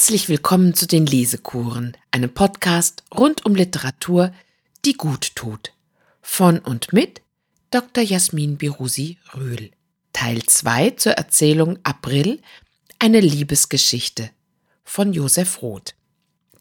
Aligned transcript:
Herzlich 0.00 0.30
willkommen 0.30 0.72
zu 0.72 0.86
den 0.86 1.04
Lesekuren, 1.04 1.94
einem 2.10 2.32
Podcast 2.32 3.04
rund 3.14 3.44
um 3.44 3.54
Literatur, 3.54 4.32
die 4.86 4.94
gut 4.94 5.36
tut. 5.36 5.74
Von 6.22 6.58
und 6.58 6.94
mit 6.94 7.20
Dr. 7.70 8.02
Jasmin 8.02 8.56
Birusi 8.56 9.18
Rühl. 9.36 9.70
Teil 10.14 10.42
2 10.42 10.92
zur 10.92 11.12
Erzählung 11.12 11.78
April, 11.82 12.40
eine 12.98 13.20
Liebesgeschichte 13.20 14.30
von 14.84 15.12
Josef 15.12 15.60
Roth. 15.60 15.94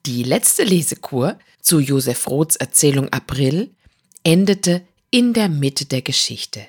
Die 0.06 0.24
letzte 0.24 0.66
Lesekur 0.66 1.40
zu 1.62 1.80
Josef 1.80 2.28
Roths 2.28 2.58
Erzählung 2.58 3.08
April 3.14 3.74
endete 4.22 4.82
in 5.12 5.32
der 5.32 5.48
Mitte 5.48 5.86
der 5.86 6.02
Geschichte. 6.02 6.68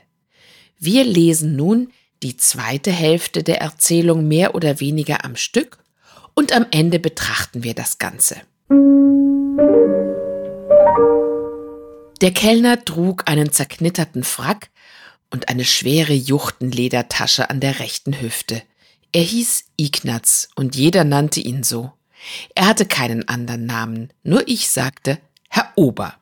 Wir 0.78 1.02
lesen 1.02 1.56
nun 1.56 1.90
die 2.22 2.36
zweite 2.36 2.92
Hälfte 2.92 3.42
der 3.42 3.60
Erzählung 3.60 4.28
mehr 4.28 4.54
oder 4.54 4.78
weniger 4.78 5.24
am 5.24 5.34
Stück 5.34 5.80
und 6.34 6.52
am 6.52 6.66
Ende 6.70 6.98
betrachten 6.98 7.62
wir 7.62 7.74
das 7.74 7.98
Ganze. 7.98 8.36
Der 12.20 12.32
Kellner 12.32 12.84
trug 12.84 13.28
einen 13.28 13.50
zerknitterten 13.50 14.24
Frack 14.24 14.68
und 15.30 15.48
eine 15.48 15.64
schwere 15.64 16.12
Juchtenledertasche 16.12 17.48
an 17.48 17.60
der 17.60 17.80
rechten 17.80 18.20
Hüfte. 18.20 18.62
Er 19.12 19.22
hieß 19.22 19.64
Ignaz 19.76 20.48
und 20.54 20.76
jeder 20.76 21.04
nannte 21.04 21.40
ihn 21.40 21.62
so. 21.62 21.92
Er 22.54 22.66
hatte 22.66 22.84
keinen 22.84 23.26
anderen 23.28 23.64
Namen, 23.64 24.12
nur 24.22 24.46
ich 24.46 24.68
sagte 24.68 25.18
Herr 25.48 25.72
Ober. 25.76 26.14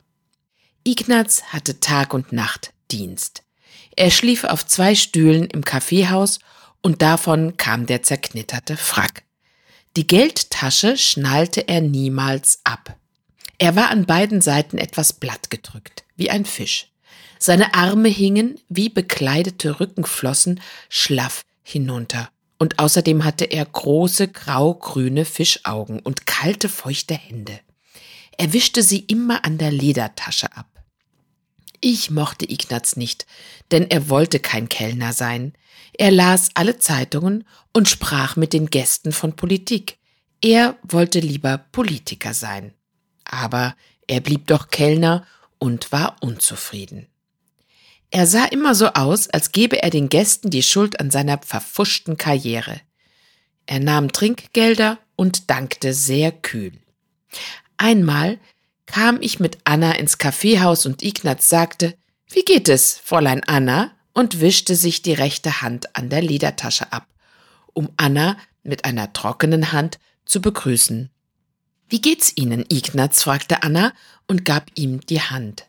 Ignaz 0.84 1.42
hatte 1.52 1.80
Tag 1.80 2.14
und 2.14 2.32
Nacht 2.32 2.72
Dienst. 2.90 3.42
Er 3.96 4.10
schlief 4.10 4.44
auf 4.44 4.64
zwei 4.64 4.94
Stühlen 4.94 5.46
im 5.46 5.64
Kaffeehaus 5.64 6.38
und 6.82 7.02
davon 7.02 7.56
kam 7.56 7.86
der 7.86 8.02
zerknitterte 8.02 8.76
Frack. 8.76 9.24
Die 9.96 10.06
Geldtasche 10.06 10.96
schnallte 10.96 11.66
er 11.68 11.80
niemals 11.80 12.60
ab. 12.64 12.96
Er 13.58 13.74
war 13.74 13.90
an 13.90 14.06
beiden 14.06 14.40
Seiten 14.40 14.78
etwas 14.78 15.12
blattgedrückt, 15.12 16.04
wie 16.16 16.30
ein 16.30 16.44
Fisch. 16.44 16.92
Seine 17.38 17.74
Arme 17.74 18.08
hingen 18.08 18.60
wie 18.68 18.88
bekleidete 18.88 19.80
Rückenflossen 19.80 20.60
schlaff 20.88 21.44
hinunter. 21.62 22.30
Und 22.58 22.78
außerdem 22.78 23.24
hatte 23.24 23.44
er 23.44 23.64
große 23.64 24.28
grau-grüne 24.28 25.24
Fischaugen 25.24 26.00
und 26.00 26.26
kalte, 26.26 26.68
feuchte 26.68 27.14
Hände. 27.14 27.60
Er 28.36 28.52
wischte 28.52 28.82
sie 28.82 29.00
immer 29.00 29.44
an 29.44 29.58
der 29.58 29.70
Ledertasche 29.70 30.56
ab. 30.56 30.77
Ich 31.80 32.10
mochte 32.10 32.50
Ignaz 32.50 32.96
nicht, 32.96 33.26
denn 33.70 33.88
er 33.90 34.08
wollte 34.08 34.40
kein 34.40 34.68
Kellner 34.68 35.12
sein. 35.12 35.52
Er 35.92 36.10
las 36.10 36.50
alle 36.54 36.78
Zeitungen 36.78 37.44
und 37.72 37.88
sprach 37.88 38.36
mit 38.36 38.52
den 38.52 38.66
Gästen 38.66 39.12
von 39.12 39.36
Politik. 39.36 39.98
Er 40.40 40.76
wollte 40.82 41.20
lieber 41.20 41.58
Politiker 41.58 42.34
sein. 42.34 42.74
Aber 43.24 43.76
er 44.06 44.20
blieb 44.20 44.46
doch 44.46 44.70
Kellner 44.70 45.26
und 45.58 45.92
war 45.92 46.16
unzufrieden. 46.20 47.06
Er 48.10 48.26
sah 48.26 48.46
immer 48.46 48.74
so 48.74 48.88
aus, 48.88 49.28
als 49.28 49.52
gebe 49.52 49.82
er 49.82 49.90
den 49.90 50.08
Gästen 50.08 50.50
die 50.50 50.62
Schuld 50.62 50.98
an 50.98 51.10
seiner 51.10 51.38
verfuschten 51.42 52.16
Karriere. 52.16 52.80
Er 53.66 53.80
nahm 53.80 54.12
Trinkgelder 54.12 54.98
und 55.14 55.50
dankte 55.50 55.92
sehr 55.92 56.32
kühl. 56.32 56.72
Einmal 57.76 58.38
kam 58.88 59.18
ich 59.20 59.38
mit 59.38 59.58
Anna 59.64 59.92
ins 59.92 60.18
Kaffeehaus 60.18 60.86
und 60.86 61.02
Ignaz 61.02 61.48
sagte, 61.48 61.94
wie 62.30 62.42
geht 62.42 62.68
es, 62.68 62.98
Fräulein 62.98 63.44
Anna? 63.44 63.92
und 64.14 64.40
wischte 64.40 64.74
sich 64.74 65.02
die 65.02 65.12
rechte 65.12 65.62
Hand 65.62 65.94
an 65.94 66.08
der 66.08 66.22
Ledertasche 66.22 66.92
ab, 66.92 67.06
um 67.72 67.90
Anna 67.96 68.36
mit 68.64 68.84
einer 68.84 69.12
trockenen 69.12 69.70
Hand 69.70 70.00
zu 70.24 70.40
begrüßen. 70.40 71.10
Wie 71.88 72.00
geht's 72.00 72.32
Ihnen, 72.34 72.64
Ignaz? 72.68 73.22
fragte 73.22 73.62
Anna 73.62 73.92
und 74.26 74.44
gab 74.44 74.72
ihm 74.74 75.00
die 75.02 75.20
Hand. 75.20 75.66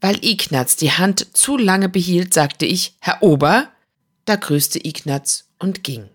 Weil 0.00 0.24
Ignaz 0.24 0.76
die 0.76 0.92
Hand 0.92 1.36
zu 1.36 1.58
lange 1.58 1.90
behielt, 1.90 2.32
sagte 2.32 2.64
ich, 2.64 2.96
Herr 3.00 3.22
Ober. 3.22 3.68
Da 4.24 4.36
grüßte 4.36 4.78
Ignaz 4.82 5.48
und 5.58 5.84
ging. 5.84 6.08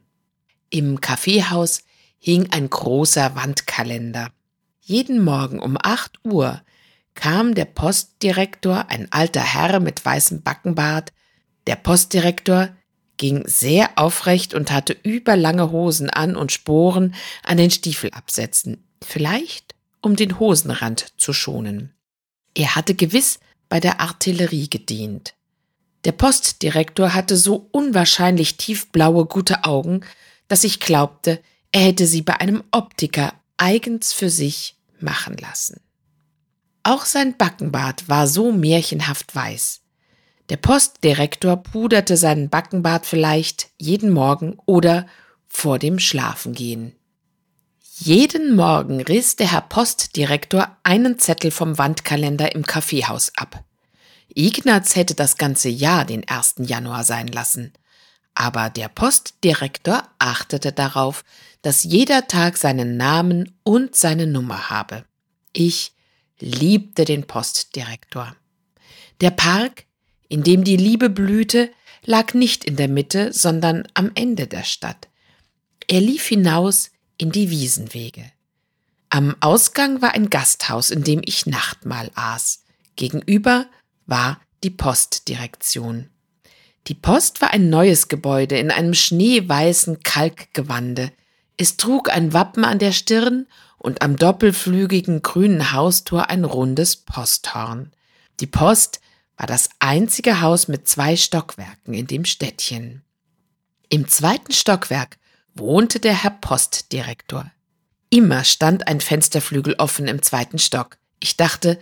Im 0.70 1.00
Kaffeehaus 1.00 1.84
hing 2.18 2.50
ein 2.52 2.70
großer 2.70 3.36
Wandkalender. 3.36 4.32
Jeden 4.90 5.22
Morgen 5.22 5.60
um 5.60 5.78
acht 5.84 6.18
Uhr 6.24 6.62
kam 7.14 7.56
der 7.56 7.66
Postdirektor, 7.66 8.86
ein 8.88 9.12
alter 9.12 9.42
Herr 9.42 9.82
mit 9.82 10.06
weißem 10.06 10.44
Backenbart. 10.44 11.12
Der 11.68 11.76
Postdirektor 11.76 12.70
ging 13.18 13.46
sehr 13.46 13.90
aufrecht 13.98 14.54
und 14.54 14.72
hatte 14.72 14.96
überlange 15.04 15.72
Hosen 15.72 16.10
an 16.10 16.38
und 16.38 16.54
Sporen 16.54 17.16
an 17.44 17.58
den 17.58 17.70
Stiefelabsätzen, 17.70 18.82
vielleicht 19.04 19.76
um 20.02 20.16
den 20.16 20.40
Hosenrand 20.40 21.08
zu 21.18 21.34
schonen. 21.34 21.94
Er 22.56 22.76
hatte 22.76 22.96
gewiss 22.96 23.42
bei 23.68 23.82
der 23.82 24.00
Artillerie 24.00 24.70
gedient. 24.70 25.34
Der 26.06 26.14
Postdirektor 26.14 27.14
hatte 27.14 27.36
so 27.36 27.68
unwahrscheinlich 27.74 28.56
tiefblaue 28.56 29.26
gute 29.26 29.66
Augen, 29.66 30.06
dass 30.48 30.64
ich 30.64 30.80
glaubte, 30.80 31.42
er 31.74 31.82
hätte 31.82 32.08
sie 32.08 32.22
bei 32.22 32.40
einem 32.40 32.64
Optiker 32.72 33.34
eigens 33.58 34.14
für 34.14 34.30
sich 34.30 34.77
machen 35.02 35.38
lassen. 35.38 35.82
Auch 36.84 37.06
sein 37.06 37.36
Backenbart 37.38 38.08
war 38.08 38.28
so 38.28 38.52
märchenhaft 38.52 39.36
weiß. 39.36 39.82
Der 40.50 40.58
Postdirektor 40.58 41.58
puderte 41.58 42.16
seinen 42.16 42.50
Backenbart 42.50 43.06
vielleicht 43.06 43.70
jeden 43.78 44.12
Morgen 44.12 44.58
oder 44.66 45.06
vor 45.48 45.80
dem 45.80 46.00
Schlafengehen. 46.00 46.96
Jeden 48.00 48.56
Morgen 48.56 49.02
riss 49.02 49.36
der 49.36 49.52
Herr 49.52 49.62
Postdirektor 49.62 50.78
einen 50.84 51.20
Zettel 51.20 51.52
vom 51.52 51.78
Wandkalender 51.78 52.54
im 52.54 52.64
Kaffeehaus 52.64 53.32
ab. 53.36 53.64
Ignaz 54.34 54.96
hätte 54.96 55.16
das 55.16 55.38
ganze 55.38 55.68
Jahr 55.68 56.06
den 56.06 56.28
1. 56.28 56.56
Januar 56.60 57.04
sein 57.04 57.28
lassen. 57.28 57.74
Aber 58.40 58.70
der 58.70 58.88
Postdirektor 58.88 60.08
achtete 60.20 60.72
darauf, 60.72 61.26
dass 61.64 61.84
jeder 61.84 62.28
Tag 62.28 62.58
seinen 62.58 62.96
Namen 62.96 63.58
und 63.64 63.96
seine 63.96 64.28
Nummer 64.28 64.70
habe. 64.70 65.06
Ich 65.54 65.94
liebte 66.40 67.04
den 67.04 67.26
Postdirektor. 67.26 68.36
Der 69.22 69.32
Park, 69.32 69.86
in 70.30 70.44
dem 70.44 70.64
die 70.64 70.78
Liebe 70.78 71.10
blühte, 71.10 71.72
lag 72.06 72.36
nicht 72.36 72.64
in 72.64 72.76
der 72.76 72.88
Mitte, 72.88 73.34
sondern 73.34 73.88
am 73.96 74.12
Ende 74.14 74.46
der 74.46 74.64
Stadt. 74.64 75.08
Er 75.88 76.02
lief 76.02 76.28
hinaus 76.28 76.92
in 77.18 77.32
die 77.32 77.50
Wiesenwege. 77.50 78.32
Am 79.10 79.36
Ausgang 79.40 80.04
war 80.04 80.14
ein 80.14 80.30
Gasthaus, 80.30 80.92
in 80.92 81.04
dem 81.04 81.22
ich 81.26 81.48
Nachtmahl 81.48 82.12
aß. 82.14 82.62
Gegenüber 82.98 83.66
war 84.06 84.40
die 84.64 84.70
Postdirektion. 84.70 86.12
Die 86.88 86.94
Post 86.94 87.42
war 87.42 87.52
ein 87.52 87.70
neues 87.70 88.08
Gebäude 88.08 88.58
in 88.58 88.72
einem 88.72 88.94
schneeweißen 88.94 90.04
Kalkgewande. 90.04 91.12
Es 91.58 91.76
trug 91.76 92.10
ein 92.10 92.32
Wappen 92.32 92.64
an 92.64 92.80
der 92.80 92.94
Stirn 92.94 93.48
und 93.78 94.02
am 94.02 94.16
doppelflügigen 94.16 95.22
grünen 95.22 95.74
Haustor 95.74 96.30
ein 96.30 96.46
rundes 96.46 96.96
Posthorn. 96.96 97.92
Die 98.40 98.48
Post 98.48 99.02
war 99.36 99.48
das 99.48 99.70
einzige 99.80 100.40
Haus 100.40 100.70
mit 100.70 100.88
zwei 100.88 101.18
Stockwerken 101.18 101.94
in 101.94 102.08
dem 102.08 102.24
Städtchen. 102.24 103.04
Im 103.90 104.08
zweiten 104.08 104.54
Stockwerk 104.54 105.18
wohnte 105.56 106.00
der 106.00 106.24
Herr 106.24 106.32
Postdirektor. 106.32 107.52
Immer 108.10 108.46
stand 108.46 108.88
ein 108.88 109.02
Fensterflügel 109.02 109.76
offen 109.78 110.08
im 110.08 110.22
zweiten 110.22 110.60
Stock. 110.60 110.98
Ich 111.20 111.36
dachte, 111.36 111.80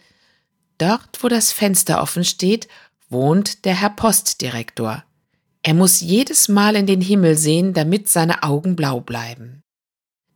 dort, 0.79 1.21
wo 1.21 1.27
das 1.27 1.51
Fenster 1.51 2.01
offen 2.01 2.25
steht, 2.25 2.67
wohnt 3.09 3.65
der 3.65 3.79
Herr 3.79 3.91
Postdirektor. 3.91 5.03
Er 5.61 5.73
muss 5.73 6.01
jedes 6.01 6.47
Mal 6.47 6.75
in 6.75 6.85
den 6.85 7.01
Himmel 7.01 7.37
sehen, 7.37 7.73
damit 7.73 8.09
seine 8.09 8.43
Augen 8.43 8.75
blau 8.75 9.01
bleiben. 9.01 9.63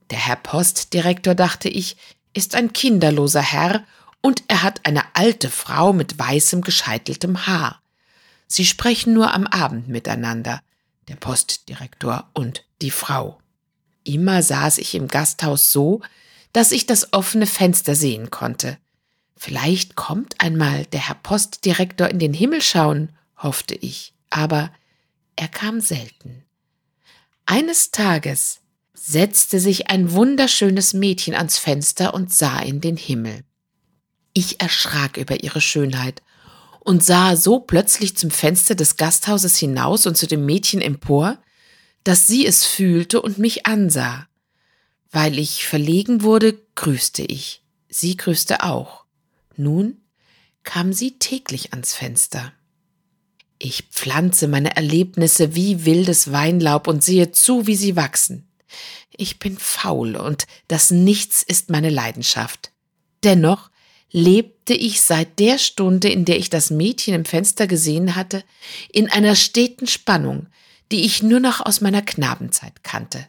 Der 0.09 0.17
Herr 0.17 0.37
Postdirektor, 0.37 1.35
dachte 1.35 1.69
ich, 1.69 1.97
ist 2.33 2.55
ein 2.55 2.73
kinderloser 2.73 3.41
Herr 3.41 3.83
und 4.21 4.43
er 4.47 4.63
hat 4.63 4.85
eine 4.85 5.03
alte 5.15 5.49
Frau 5.49 5.93
mit 5.93 6.17
weißem 6.17 6.61
gescheiteltem 6.61 7.47
Haar. 7.47 7.81
Sie 8.47 8.65
sprechen 8.65 9.13
nur 9.13 9.33
am 9.33 9.45
Abend 9.45 9.87
miteinander, 9.87 10.61
der 11.07 11.15
Postdirektor 11.15 12.29
und 12.33 12.65
die 12.81 12.91
Frau. 12.91 13.39
Immer 14.03 14.41
saß 14.41 14.79
ich 14.79 14.95
im 14.95 15.07
Gasthaus 15.07 15.71
so, 15.71 16.01
dass 16.53 16.71
ich 16.71 16.87
das 16.87 17.13
offene 17.13 17.45
Fenster 17.45 17.93
sehen 17.95 18.31
konnte. 18.31 18.77
Vielleicht 19.41 19.95
kommt 19.95 20.35
einmal 20.39 20.85
der 20.87 21.07
Herr 21.07 21.15
Postdirektor 21.15 22.09
in 22.09 22.19
den 22.19 22.33
Himmel 22.33 22.61
schauen, 22.61 23.13
hoffte 23.37 23.73
ich, 23.73 24.13
aber 24.29 24.69
er 25.37 25.47
kam 25.47 25.79
selten. 25.79 26.43
Eines 27.45 27.91
Tages 27.91 28.59
setzte 28.93 29.61
sich 29.61 29.87
ein 29.87 30.11
wunderschönes 30.11 30.93
Mädchen 30.93 31.35
ans 31.35 31.57
Fenster 31.57 32.13
und 32.13 32.33
sah 32.33 32.59
in 32.59 32.81
den 32.81 32.97
Himmel. 32.97 33.45
Ich 34.33 34.59
erschrak 34.59 35.15
über 35.15 35.41
ihre 35.41 35.61
Schönheit 35.61 36.21
und 36.81 37.01
sah 37.01 37.37
so 37.37 37.61
plötzlich 37.61 38.17
zum 38.17 38.31
Fenster 38.31 38.75
des 38.75 38.97
Gasthauses 38.97 39.55
hinaus 39.55 40.05
und 40.05 40.17
zu 40.17 40.27
dem 40.27 40.45
Mädchen 40.45 40.81
empor, 40.81 41.37
dass 42.03 42.27
sie 42.27 42.45
es 42.45 42.65
fühlte 42.65 43.21
und 43.21 43.37
mich 43.37 43.65
ansah. 43.65 44.27
Weil 45.11 45.39
ich 45.39 45.65
verlegen 45.65 46.23
wurde, 46.23 46.59
grüßte 46.75 47.23
ich. 47.23 47.63
Sie 47.87 48.17
grüßte 48.17 48.63
auch. 48.63 48.98
Nun 49.59 49.97
kam 50.63 50.93
sie 50.93 51.19
täglich 51.19 51.73
ans 51.73 51.93
Fenster. 51.93 52.53
Ich 53.57 53.83
pflanze 53.91 54.47
meine 54.47 54.77
Erlebnisse 54.77 55.53
wie 55.53 55.83
wildes 55.83 56.31
Weinlaub 56.31 56.87
und 56.87 57.03
sehe 57.03 57.33
zu, 57.33 57.67
wie 57.67 57.75
sie 57.75 57.97
wachsen. 57.97 58.47
Ich 59.11 59.37
bin 59.37 59.57
faul 59.57 60.15
und 60.15 60.47
das 60.69 60.91
Nichts 60.91 61.43
ist 61.43 61.69
meine 61.69 61.89
Leidenschaft. 61.89 62.71
Dennoch 63.25 63.69
lebte 64.11 64.73
ich 64.73 65.01
seit 65.01 65.39
der 65.39 65.57
Stunde, 65.57 66.07
in 66.07 66.23
der 66.23 66.37
ich 66.37 66.49
das 66.49 66.71
Mädchen 66.71 67.13
im 67.13 67.25
Fenster 67.25 67.67
gesehen 67.67 68.15
hatte, 68.15 68.45
in 68.93 69.09
einer 69.09 69.35
steten 69.35 69.87
Spannung, 69.87 70.47
die 70.93 71.01
ich 71.01 71.21
nur 71.21 71.41
noch 71.41 71.59
aus 71.59 71.81
meiner 71.81 72.01
Knabenzeit 72.01 72.81
kannte. 72.83 73.27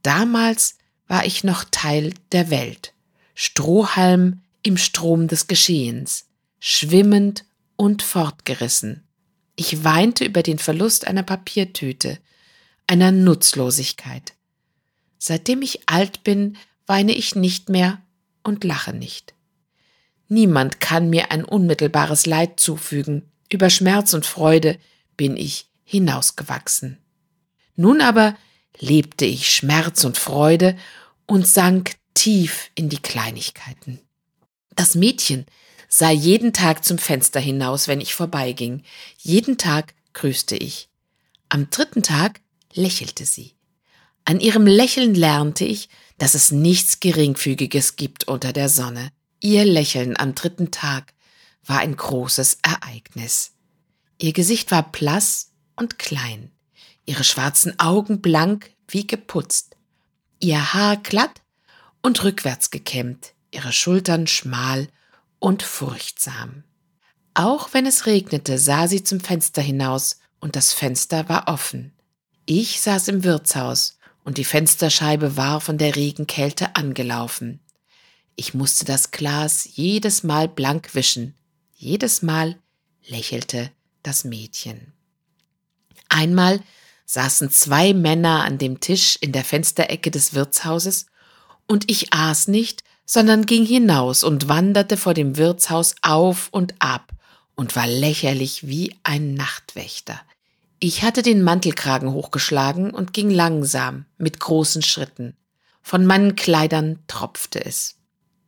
Damals 0.00 0.78
war 1.06 1.26
ich 1.26 1.44
noch 1.44 1.64
Teil 1.70 2.14
der 2.32 2.48
Welt, 2.48 2.94
Strohhalm 3.34 4.40
im 4.64 4.76
Strom 4.76 5.28
des 5.28 5.46
Geschehens, 5.46 6.26
schwimmend 6.58 7.44
und 7.76 8.02
fortgerissen. 8.02 9.06
Ich 9.54 9.84
weinte 9.84 10.24
über 10.24 10.42
den 10.42 10.58
Verlust 10.58 11.06
einer 11.06 11.22
Papiertüte, 11.22 12.18
einer 12.88 13.12
Nutzlosigkeit. 13.12 14.32
Seitdem 15.18 15.62
ich 15.62 15.88
alt 15.88 16.24
bin, 16.24 16.56
weine 16.86 17.12
ich 17.12 17.36
nicht 17.36 17.68
mehr 17.68 18.02
und 18.42 18.64
lache 18.64 18.92
nicht. 18.92 19.34
Niemand 20.28 20.80
kann 20.80 21.10
mir 21.10 21.30
ein 21.30 21.44
unmittelbares 21.44 22.26
Leid 22.26 22.58
zufügen. 22.58 23.30
Über 23.50 23.70
Schmerz 23.70 24.14
und 24.14 24.26
Freude 24.26 24.78
bin 25.16 25.36
ich 25.36 25.66
hinausgewachsen. 25.84 26.98
Nun 27.76 28.00
aber 28.00 28.36
lebte 28.78 29.26
ich 29.26 29.50
Schmerz 29.50 30.04
und 30.04 30.16
Freude 30.16 30.76
und 31.26 31.46
sank 31.46 31.96
tief 32.14 32.70
in 32.74 32.88
die 32.88 33.00
Kleinigkeiten. 33.00 34.00
Das 34.76 34.94
Mädchen 34.94 35.46
sah 35.88 36.10
jeden 36.10 36.52
Tag 36.52 36.84
zum 36.84 36.98
Fenster 36.98 37.40
hinaus, 37.40 37.88
wenn 37.88 38.00
ich 38.00 38.14
vorbeiging. 38.14 38.82
Jeden 39.18 39.58
Tag 39.58 39.94
grüßte 40.12 40.56
ich. 40.56 40.88
Am 41.48 41.70
dritten 41.70 42.02
Tag 42.02 42.40
lächelte 42.72 43.26
sie. 43.26 43.54
An 44.24 44.40
ihrem 44.40 44.66
Lächeln 44.66 45.14
lernte 45.14 45.64
ich, 45.64 45.88
dass 46.18 46.34
es 46.34 46.50
nichts 46.50 47.00
Geringfügiges 47.00 47.96
gibt 47.96 48.24
unter 48.26 48.52
der 48.52 48.68
Sonne. 48.68 49.10
Ihr 49.40 49.64
Lächeln 49.64 50.16
am 50.16 50.34
dritten 50.34 50.70
Tag 50.70 51.12
war 51.66 51.78
ein 51.78 51.96
großes 51.96 52.58
Ereignis. 52.62 53.52
Ihr 54.18 54.32
Gesicht 54.32 54.70
war 54.70 54.90
blass 54.90 55.52
und 55.76 55.98
klein, 55.98 56.50
ihre 57.04 57.24
schwarzen 57.24 57.78
Augen 57.78 58.20
blank 58.20 58.70
wie 58.88 59.06
geputzt, 59.06 59.76
ihr 60.40 60.72
Haar 60.72 60.96
glatt 60.96 61.42
und 62.02 62.22
rückwärts 62.22 62.70
gekämmt, 62.70 63.34
ihre 63.54 63.72
Schultern 63.72 64.26
schmal 64.26 64.88
und 65.38 65.62
furchtsam. 65.62 66.64
Auch 67.34 67.70
wenn 67.72 67.86
es 67.86 68.06
regnete, 68.06 68.58
sah 68.58 68.86
sie 68.88 69.02
zum 69.02 69.20
Fenster 69.20 69.62
hinaus, 69.62 70.18
und 70.40 70.56
das 70.56 70.72
Fenster 70.72 71.28
war 71.28 71.48
offen. 71.48 71.92
Ich 72.46 72.80
saß 72.80 73.08
im 73.08 73.24
Wirtshaus, 73.24 73.98
und 74.24 74.38
die 74.38 74.44
Fensterscheibe 74.44 75.36
war 75.36 75.60
von 75.60 75.78
der 75.78 75.96
Regenkälte 75.96 76.76
angelaufen. 76.76 77.60
Ich 78.36 78.54
musste 78.54 78.84
das 78.84 79.10
Glas 79.10 79.68
jedes 79.72 80.22
Mal 80.22 80.48
blank 80.48 80.94
wischen. 80.94 81.34
Jedes 81.74 82.22
Mal 82.22 82.56
lächelte 83.06 83.70
das 84.02 84.24
Mädchen. 84.24 84.92
Einmal 86.08 86.60
saßen 87.06 87.50
zwei 87.50 87.92
Männer 87.92 88.44
an 88.44 88.58
dem 88.58 88.80
Tisch 88.80 89.16
in 89.20 89.32
der 89.32 89.44
Fensterecke 89.44 90.10
des 90.10 90.34
Wirtshauses, 90.34 91.06
und 91.66 91.90
ich 91.90 92.12
aß 92.12 92.48
nicht, 92.48 92.84
sondern 93.04 93.46
ging 93.46 93.64
hinaus 93.64 94.24
und 94.24 94.48
wanderte 94.48 94.96
vor 94.96 95.14
dem 95.14 95.36
Wirtshaus 95.36 95.94
auf 96.02 96.48
und 96.50 96.74
ab 96.78 97.12
und 97.54 97.76
war 97.76 97.86
lächerlich 97.86 98.66
wie 98.66 98.94
ein 99.02 99.34
Nachtwächter. 99.34 100.20
Ich 100.80 101.02
hatte 101.02 101.22
den 101.22 101.42
Mantelkragen 101.42 102.12
hochgeschlagen 102.12 102.90
und 102.90 103.12
ging 103.12 103.30
langsam, 103.30 104.06
mit 104.18 104.40
großen 104.40 104.82
Schritten. 104.82 105.36
Von 105.82 106.04
meinen 106.06 106.36
Kleidern 106.36 106.98
tropfte 107.06 107.64
es. 107.64 107.96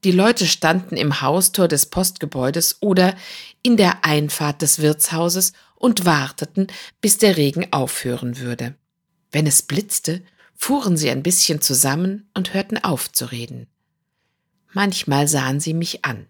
Die 0.04 0.12
Leute 0.12 0.46
standen 0.46 0.96
im 0.96 1.20
Haustor 1.20 1.68
des 1.68 1.86
Postgebäudes 1.86 2.78
oder 2.80 3.14
in 3.62 3.76
der 3.76 4.04
Einfahrt 4.04 4.62
des 4.62 4.80
Wirtshauses 4.80 5.52
und 5.74 6.04
warteten, 6.04 6.68
bis 7.00 7.18
der 7.18 7.36
Regen 7.36 7.72
aufhören 7.72 8.38
würde. 8.38 8.74
Wenn 9.32 9.46
es 9.46 9.62
blitzte, 9.62 10.22
fuhren 10.54 10.96
sie 10.96 11.10
ein 11.10 11.22
bisschen 11.22 11.60
zusammen 11.60 12.28
und 12.34 12.54
hörten 12.54 12.82
auf 12.82 13.10
zu 13.12 13.26
reden. 13.26 13.66
Manchmal 14.76 15.26
sahen 15.26 15.58
sie 15.58 15.72
mich 15.72 16.04
an. 16.04 16.26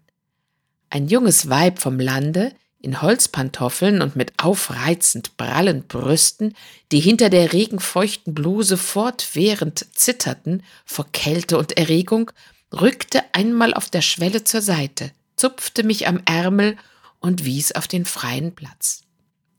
Ein 0.89 1.09
junges 1.09 1.49
Weib 1.49 1.79
vom 1.79 1.99
Lande, 1.99 2.55
in 2.79 3.01
Holzpantoffeln 3.01 4.01
und 4.01 4.15
mit 4.15 4.31
aufreizend 4.37 5.35
prallen 5.35 5.85
Brüsten, 5.85 6.55
die 6.93 7.01
hinter 7.01 7.29
der 7.29 7.51
regenfeuchten 7.51 8.33
Bluse 8.33 8.77
fortwährend 8.77 9.85
zitterten 9.93 10.63
vor 10.85 11.07
Kälte 11.11 11.57
und 11.57 11.77
Erregung, 11.77 12.31
rückte 12.71 13.21
einmal 13.33 13.73
auf 13.73 13.89
der 13.89 14.01
Schwelle 14.01 14.45
zur 14.45 14.61
Seite, 14.61 15.11
zupfte 15.35 15.83
mich 15.83 16.07
am 16.07 16.21
Ärmel 16.23 16.77
und 17.19 17.43
wies 17.43 17.73
auf 17.73 17.89
den 17.89 18.05
freien 18.05 18.55
Platz. 18.55 19.03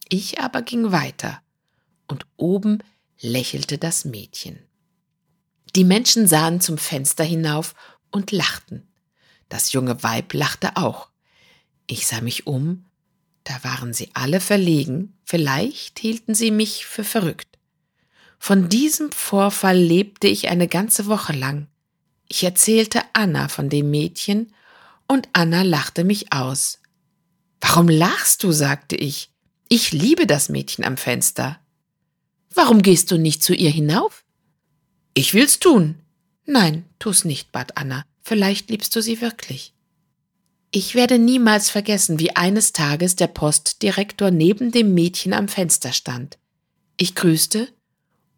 Ich 0.09 0.41
aber 0.41 0.63
ging 0.63 0.93
weiter, 0.93 1.43
und 2.07 2.25
oben 2.39 2.79
lächelte 3.21 3.77
das 3.77 4.07
Mädchen. 4.07 4.61
Die 5.77 5.85
Menschen 5.85 6.27
sahen 6.27 6.63
zum 6.63 6.79
Fenster 6.79 7.25
hinauf 7.25 7.75
und 8.11 8.33
lachten. 8.33 8.87
Das 9.49 9.73
junge 9.73 10.03
Weib 10.03 10.35
lachte 10.35 10.77
auch. 10.77 11.09
Ich 11.87 12.07
sah 12.07 12.21
mich 12.21 12.47
um, 12.47 12.85
da 13.45 13.65
waren 13.65 13.95
sie 13.95 14.11
alle 14.15 14.41
verlegen, 14.41 15.15
vielleicht 15.25 15.99
hielten 15.99 16.35
sie 16.35 16.51
mich 16.51 16.85
für 16.87 17.05
verrückt. 17.05 17.59
Von 18.39 18.69
diesem 18.69 19.11
Vorfall 19.11 19.79
lebte 19.79 20.29
ich 20.29 20.49
eine 20.49 20.69
ganze 20.69 21.07
Woche 21.07 21.33
lang. 21.33 21.67
Ich 22.29 22.45
erzählte 22.45 23.03
Anna 23.15 23.49
von 23.49 23.69
dem 23.69 23.91
Mädchen, 23.91 24.53
und 25.07 25.29
Anna 25.33 25.63
lachte 25.63 26.05
mich 26.05 26.33
aus. 26.33 26.81
Warum 27.61 27.89
lachst 27.89 28.43
du? 28.43 28.53
sagte 28.53 28.95
ich. 28.95 29.31
Ich 29.69 29.93
liebe 29.93 30.27
das 30.27 30.51
Mädchen 30.51 30.85
am 30.85 30.97
Fenster. 30.97 31.59
Warum 32.55 32.83
gehst 32.83 33.11
du 33.11 33.19
nicht 33.19 33.43
zu 33.43 33.55
ihr 33.55 33.71
hinauf? 33.71 34.25
Ich 35.15 35.35
will's 35.35 35.59
tun. 35.59 36.01
Nein, 36.51 36.87
tu's 36.99 37.27
nicht, 37.27 37.53
bat 37.53 37.77
Anna. 37.77 38.07
Vielleicht 38.23 38.71
liebst 38.71 38.97
du 38.97 39.03
sie 39.03 39.21
wirklich. 39.21 39.75
Ich 40.71 40.95
werde 40.95 41.19
niemals 41.19 41.69
vergessen, 41.69 42.19
wie 42.19 42.37
eines 42.37 42.73
Tages 42.73 43.17
der 43.17 43.27
Postdirektor 43.27 44.31
neben 44.31 44.73
dem 44.73 44.95
Mädchen 44.95 45.35
am 45.35 45.49
Fenster 45.49 45.93
stand. 45.93 46.39
Ich 46.97 47.15
grüßte 47.15 47.69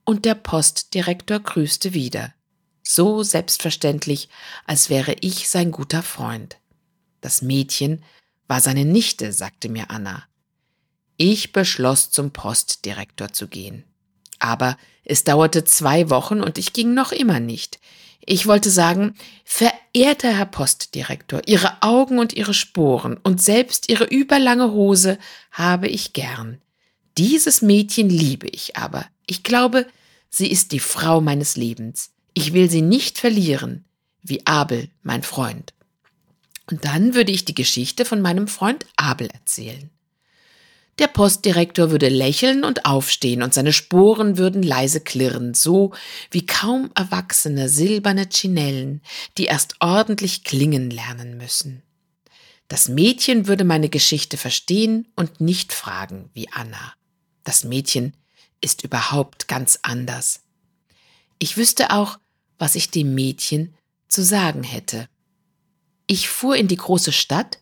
und 0.04 0.24
der 0.24 0.34
Postdirektor 0.34 1.38
grüßte 1.38 1.94
wieder. 1.94 2.34
So 2.82 3.22
selbstverständlich, 3.22 4.28
als 4.66 4.90
wäre 4.90 5.14
ich 5.20 5.48
sein 5.48 5.70
guter 5.70 6.02
Freund. 6.02 6.58
Das 7.20 7.42
Mädchen 7.42 8.02
war 8.48 8.60
seine 8.60 8.84
Nichte, 8.84 9.32
sagte 9.32 9.68
mir 9.68 9.88
Anna. 9.90 10.24
Ich 11.16 11.52
beschloss, 11.52 12.10
zum 12.10 12.32
Postdirektor 12.32 13.32
zu 13.32 13.46
gehen. 13.46 13.84
Aber 14.40 14.76
es 15.04 15.24
dauerte 15.24 15.64
zwei 15.64 16.10
Wochen 16.10 16.40
und 16.40 16.58
ich 16.58 16.72
ging 16.72 16.94
noch 16.94 17.12
immer 17.12 17.38
nicht. 17.40 17.78
Ich 18.24 18.46
wollte 18.46 18.70
sagen, 18.70 19.14
verehrter 19.44 20.36
Herr 20.36 20.46
Postdirektor, 20.46 21.42
Ihre 21.46 21.82
Augen 21.82 22.18
und 22.18 22.32
Ihre 22.32 22.54
Sporen 22.54 23.16
und 23.22 23.42
selbst 23.42 23.88
Ihre 23.88 24.04
überlange 24.04 24.72
Hose 24.72 25.18
habe 25.52 25.88
ich 25.88 26.12
gern. 26.12 26.60
Dieses 27.18 27.62
Mädchen 27.62 28.08
liebe 28.08 28.46
ich 28.48 28.76
aber. 28.76 29.06
Ich 29.26 29.42
glaube, 29.42 29.86
sie 30.28 30.50
ist 30.50 30.72
die 30.72 30.80
Frau 30.80 31.20
meines 31.20 31.56
Lebens. 31.56 32.10
Ich 32.34 32.52
will 32.52 32.70
sie 32.70 32.82
nicht 32.82 33.18
verlieren, 33.18 33.84
wie 34.22 34.46
Abel, 34.46 34.88
mein 35.02 35.22
Freund. 35.22 35.74
Und 36.70 36.84
dann 36.84 37.14
würde 37.14 37.32
ich 37.32 37.44
die 37.44 37.54
Geschichte 37.54 38.04
von 38.04 38.20
meinem 38.20 38.46
Freund 38.46 38.86
Abel 38.96 39.28
erzählen. 39.28 39.90
Der 41.00 41.08
Postdirektor 41.08 41.90
würde 41.90 42.10
lächeln 42.10 42.62
und 42.62 42.84
aufstehen 42.84 43.42
und 43.42 43.54
seine 43.54 43.72
Sporen 43.72 44.36
würden 44.36 44.62
leise 44.62 45.00
klirren, 45.00 45.54
so 45.54 45.94
wie 46.30 46.44
kaum 46.44 46.90
erwachsene 46.94 47.70
silberne 47.70 48.28
Chinellen, 48.30 49.00
die 49.38 49.46
erst 49.46 49.76
ordentlich 49.80 50.44
klingen 50.44 50.90
lernen 50.90 51.38
müssen. 51.38 51.82
Das 52.68 52.88
Mädchen 52.88 53.46
würde 53.46 53.64
meine 53.64 53.88
Geschichte 53.88 54.36
verstehen 54.36 55.08
und 55.16 55.40
nicht 55.40 55.72
fragen 55.72 56.28
wie 56.34 56.52
Anna. 56.52 56.92
Das 57.44 57.64
Mädchen 57.64 58.12
ist 58.60 58.84
überhaupt 58.84 59.48
ganz 59.48 59.78
anders. 59.80 60.42
Ich 61.38 61.56
wüsste 61.56 61.92
auch, 61.92 62.18
was 62.58 62.74
ich 62.74 62.90
dem 62.90 63.14
Mädchen 63.14 63.74
zu 64.06 64.22
sagen 64.22 64.64
hätte. 64.64 65.08
Ich 66.06 66.28
fuhr 66.28 66.56
in 66.56 66.68
die 66.68 66.76
große 66.76 67.12
Stadt, 67.12 67.58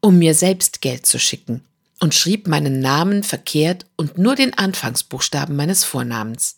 um 0.00 0.20
mir 0.20 0.34
selbst 0.34 0.80
Geld 0.80 1.04
zu 1.04 1.18
schicken 1.18 1.64
und 2.00 2.14
schrieb 2.14 2.46
meinen 2.46 2.80
Namen 2.80 3.22
verkehrt 3.22 3.86
und 3.96 4.18
nur 4.18 4.34
den 4.34 4.56
Anfangsbuchstaben 4.56 5.56
meines 5.56 5.84
Vornamens. 5.84 6.56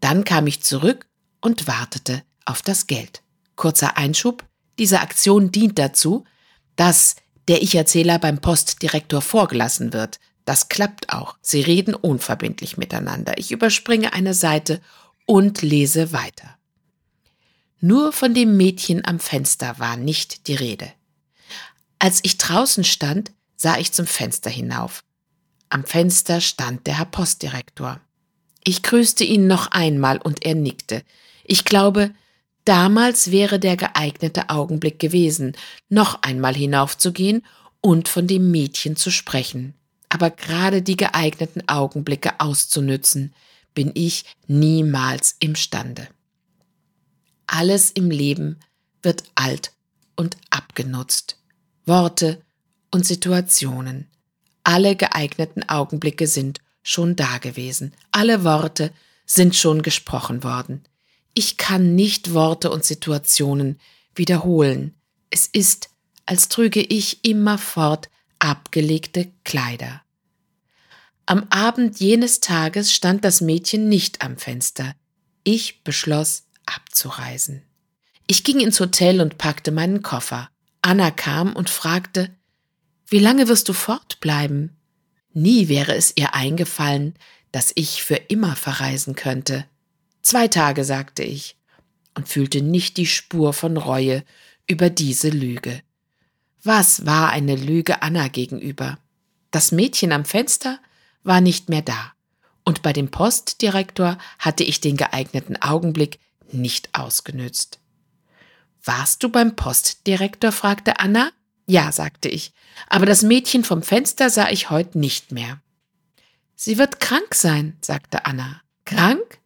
Dann 0.00 0.24
kam 0.24 0.46
ich 0.46 0.62
zurück 0.62 1.06
und 1.40 1.66
wartete 1.66 2.22
auf 2.44 2.62
das 2.62 2.86
Geld. 2.86 3.22
Kurzer 3.54 3.96
Einschub, 3.96 4.44
diese 4.78 5.00
Aktion 5.00 5.52
dient 5.52 5.78
dazu, 5.78 6.24
dass 6.74 7.16
der 7.48 7.62
Ich-Erzähler 7.62 8.18
beim 8.18 8.40
Postdirektor 8.40 9.22
vorgelassen 9.22 9.92
wird. 9.92 10.18
Das 10.44 10.68
klappt 10.68 11.12
auch. 11.12 11.36
Sie 11.40 11.60
reden 11.60 11.94
unverbindlich 11.94 12.76
miteinander. 12.76 13.38
Ich 13.38 13.52
überspringe 13.52 14.12
eine 14.12 14.34
Seite 14.34 14.80
und 15.24 15.62
lese 15.62 16.12
weiter. 16.12 16.56
Nur 17.80 18.12
von 18.12 18.34
dem 18.34 18.56
Mädchen 18.56 19.04
am 19.04 19.18
Fenster 19.18 19.78
war 19.78 19.96
nicht 19.96 20.48
die 20.48 20.54
Rede. 20.54 20.92
Als 21.98 22.20
ich 22.22 22.38
draußen 22.38 22.84
stand, 22.84 23.32
sah 23.56 23.78
ich 23.78 23.92
zum 23.92 24.06
Fenster 24.06 24.50
hinauf. 24.50 25.04
Am 25.68 25.84
Fenster 25.84 26.40
stand 26.40 26.86
der 26.86 26.98
Herr 26.98 27.06
Postdirektor. 27.06 28.00
Ich 28.62 28.82
grüßte 28.82 29.24
ihn 29.24 29.46
noch 29.46 29.68
einmal 29.68 30.18
und 30.18 30.44
er 30.44 30.54
nickte. 30.54 31.02
Ich 31.44 31.64
glaube, 31.64 32.12
damals 32.64 33.30
wäre 33.30 33.58
der 33.58 33.76
geeignete 33.76 34.50
Augenblick 34.50 34.98
gewesen, 34.98 35.56
noch 35.88 36.22
einmal 36.22 36.54
hinaufzugehen 36.54 37.44
und 37.80 38.08
von 38.08 38.26
dem 38.26 38.50
Mädchen 38.50 38.96
zu 38.96 39.10
sprechen. 39.10 39.74
Aber 40.08 40.30
gerade 40.30 40.82
die 40.82 40.96
geeigneten 40.96 41.68
Augenblicke 41.68 42.40
auszunützen, 42.40 43.34
bin 43.74 43.90
ich 43.94 44.24
niemals 44.46 45.36
imstande. 45.40 46.08
Alles 47.46 47.90
im 47.90 48.10
Leben 48.10 48.58
wird 49.02 49.24
alt 49.34 49.72
und 50.16 50.36
abgenutzt. 50.50 51.38
Worte 51.84 52.42
und 52.96 53.06
Situationen. 53.06 54.08
Alle 54.64 54.96
geeigneten 54.96 55.68
Augenblicke 55.68 56.26
sind 56.26 56.60
schon 56.82 57.14
da 57.14 57.38
gewesen. 57.38 57.92
Alle 58.10 58.42
Worte 58.42 58.90
sind 59.26 59.54
schon 59.54 59.82
gesprochen 59.82 60.42
worden. 60.42 60.82
Ich 61.34 61.58
kann 61.58 61.94
nicht 61.94 62.32
Worte 62.32 62.70
und 62.70 62.84
Situationen 62.84 63.78
wiederholen. 64.14 64.94
Es 65.28 65.46
ist, 65.46 65.90
als 66.24 66.48
trüge 66.48 66.80
ich 66.80 67.22
immerfort 67.22 68.08
abgelegte 68.38 69.30
Kleider. 69.44 70.02
Am 71.26 71.46
Abend 71.50 72.00
jenes 72.00 72.40
Tages 72.40 72.94
stand 72.94 73.24
das 73.26 73.42
Mädchen 73.42 73.90
nicht 73.90 74.22
am 74.22 74.38
Fenster. 74.38 74.94
Ich 75.44 75.84
beschloss, 75.84 76.44
abzureisen. 76.64 77.62
Ich 78.26 78.42
ging 78.42 78.58
ins 78.60 78.80
Hotel 78.80 79.20
und 79.20 79.36
packte 79.36 79.70
meinen 79.70 80.02
Koffer. 80.02 80.48
Anna 80.80 81.10
kam 81.10 81.54
und 81.54 81.68
fragte, 81.68 82.34
wie 83.08 83.18
lange 83.18 83.48
wirst 83.48 83.68
du 83.68 83.72
fortbleiben? 83.72 84.76
Nie 85.32 85.68
wäre 85.68 85.94
es 85.94 86.12
ihr 86.16 86.34
eingefallen, 86.34 87.14
dass 87.52 87.72
ich 87.74 88.02
für 88.02 88.16
immer 88.16 88.56
verreisen 88.56 89.14
könnte. 89.14 89.64
Zwei 90.22 90.48
Tage, 90.48 90.84
sagte 90.84 91.22
ich, 91.22 91.56
und 92.14 92.28
fühlte 92.28 92.62
nicht 92.62 92.96
die 92.96 93.06
Spur 93.06 93.52
von 93.52 93.76
Reue 93.76 94.24
über 94.66 94.90
diese 94.90 95.28
Lüge. 95.28 95.82
Was 96.64 97.06
war 97.06 97.30
eine 97.30 97.54
Lüge 97.54 98.02
Anna 98.02 98.28
gegenüber? 98.28 98.98
Das 99.52 99.70
Mädchen 99.70 100.10
am 100.10 100.24
Fenster 100.24 100.80
war 101.22 101.40
nicht 101.40 101.68
mehr 101.68 101.82
da, 101.82 102.12
und 102.64 102.82
bei 102.82 102.92
dem 102.92 103.10
Postdirektor 103.10 104.18
hatte 104.38 104.64
ich 104.64 104.80
den 104.80 104.96
geeigneten 104.96 105.60
Augenblick 105.62 106.18
nicht 106.50 106.88
ausgenützt. 106.92 107.78
Warst 108.82 109.22
du 109.22 109.28
beim 109.28 109.54
Postdirektor? 109.54 110.50
fragte 110.50 110.98
Anna. 110.98 111.30
Ja, 111.66 111.90
sagte 111.90 112.28
ich, 112.28 112.52
aber 112.88 113.06
das 113.06 113.22
Mädchen 113.22 113.64
vom 113.64 113.82
Fenster 113.82 114.30
sah 114.30 114.48
ich 114.50 114.70
heute 114.70 114.98
nicht 114.98 115.32
mehr. 115.32 115.60
Sie 116.54 116.78
wird 116.78 117.00
krank 117.00 117.34
sein, 117.34 117.76
sagte 117.80 118.24
Anna. 118.24 118.62
Krank? 118.84 119.40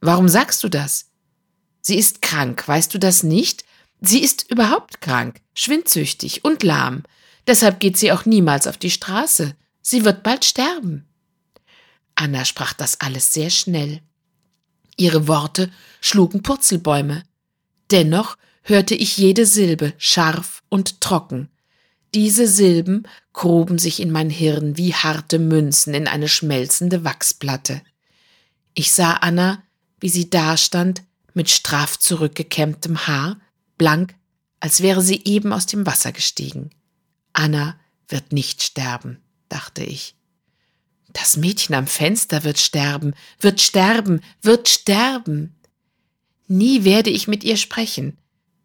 Warum 0.00 0.28
sagst 0.28 0.64
du 0.64 0.68
das? 0.68 1.10
Sie 1.80 1.96
ist 1.96 2.22
krank, 2.22 2.66
weißt 2.66 2.92
du 2.92 2.98
das 2.98 3.22
nicht? 3.22 3.64
Sie 4.00 4.22
ist 4.22 4.50
überhaupt 4.50 5.00
krank, 5.00 5.40
schwindsüchtig 5.54 6.44
und 6.44 6.62
lahm. 6.62 7.02
Deshalb 7.46 7.80
geht 7.80 7.96
sie 7.96 8.12
auch 8.12 8.24
niemals 8.24 8.66
auf 8.66 8.76
die 8.76 8.90
Straße. 8.90 9.54
Sie 9.82 10.04
wird 10.04 10.22
bald 10.22 10.44
sterben. 10.44 11.06
Anna 12.14 12.44
sprach 12.44 12.72
das 12.72 13.00
alles 13.00 13.32
sehr 13.32 13.50
schnell. 13.50 14.00
Ihre 14.96 15.28
Worte 15.28 15.70
schlugen 16.00 16.42
Purzelbäume. 16.42 17.22
Dennoch 17.90 18.36
hörte 18.62 18.94
ich 18.94 19.16
jede 19.16 19.46
Silbe 19.46 19.94
scharf 19.98 20.62
und 20.68 21.00
trocken. 21.00 21.48
Diese 22.14 22.46
Silben 22.48 23.06
gruben 23.32 23.78
sich 23.78 24.00
in 24.00 24.10
mein 24.10 24.30
Hirn 24.30 24.76
wie 24.76 24.94
harte 24.94 25.38
Münzen 25.38 25.94
in 25.94 26.08
eine 26.08 26.28
schmelzende 26.28 27.04
Wachsplatte. 27.04 27.82
Ich 28.74 28.92
sah 28.92 29.14
Anna, 29.14 29.62
wie 30.00 30.08
sie 30.08 30.30
dastand, 30.30 31.02
mit 31.34 31.50
straff 31.50 31.98
zurückgekämmtem 31.98 33.06
Haar, 33.06 33.40
blank, 33.76 34.14
als 34.60 34.80
wäre 34.80 35.02
sie 35.02 35.22
eben 35.24 35.52
aus 35.52 35.66
dem 35.66 35.86
Wasser 35.86 36.12
gestiegen. 36.12 36.70
Anna 37.32 37.78
wird 38.08 38.32
nicht 38.32 38.62
sterben, 38.62 39.20
dachte 39.48 39.84
ich. 39.84 40.16
Das 41.12 41.36
Mädchen 41.36 41.74
am 41.74 41.86
Fenster 41.86 42.44
wird 42.44 42.58
sterben, 42.58 43.14
wird 43.40 43.60
sterben, 43.60 44.20
wird 44.42 44.68
sterben. 44.68 45.56
Nie 46.46 46.84
werde 46.84 47.10
ich 47.10 47.28
mit 47.28 47.44
ihr 47.44 47.56
sprechen. 47.56 48.18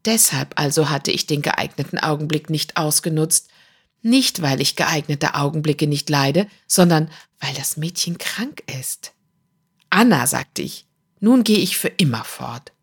Deshalb 0.06 0.60
also 0.60 0.90
hatte 0.90 1.12
ich 1.12 1.28
den 1.28 1.42
geeigneten 1.42 1.98
Augenblick 1.98 2.50
nicht 2.50 2.78
ausgenutzt, 2.78 3.50
nicht 4.02 4.42
weil 4.42 4.60
ich 4.60 4.76
geeignete 4.76 5.36
Augenblicke 5.36 5.88
nicht 5.88 6.10
leide, 6.10 6.48
sondern 6.68 7.10
weil 7.40 7.54
das 7.54 7.78
Mädchen 7.78 8.18
krank 8.18 8.64
ist. 8.80 9.14
Anna, 9.90 10.28
sagte 10.28 10.62
ich, 10.62 10.86
nun 11.20 11.44
gehe 11.44 11.60
ich 11.60 11.78
für 11.78 11.88
immer 11.88 12.26
fort. 12.26 12.74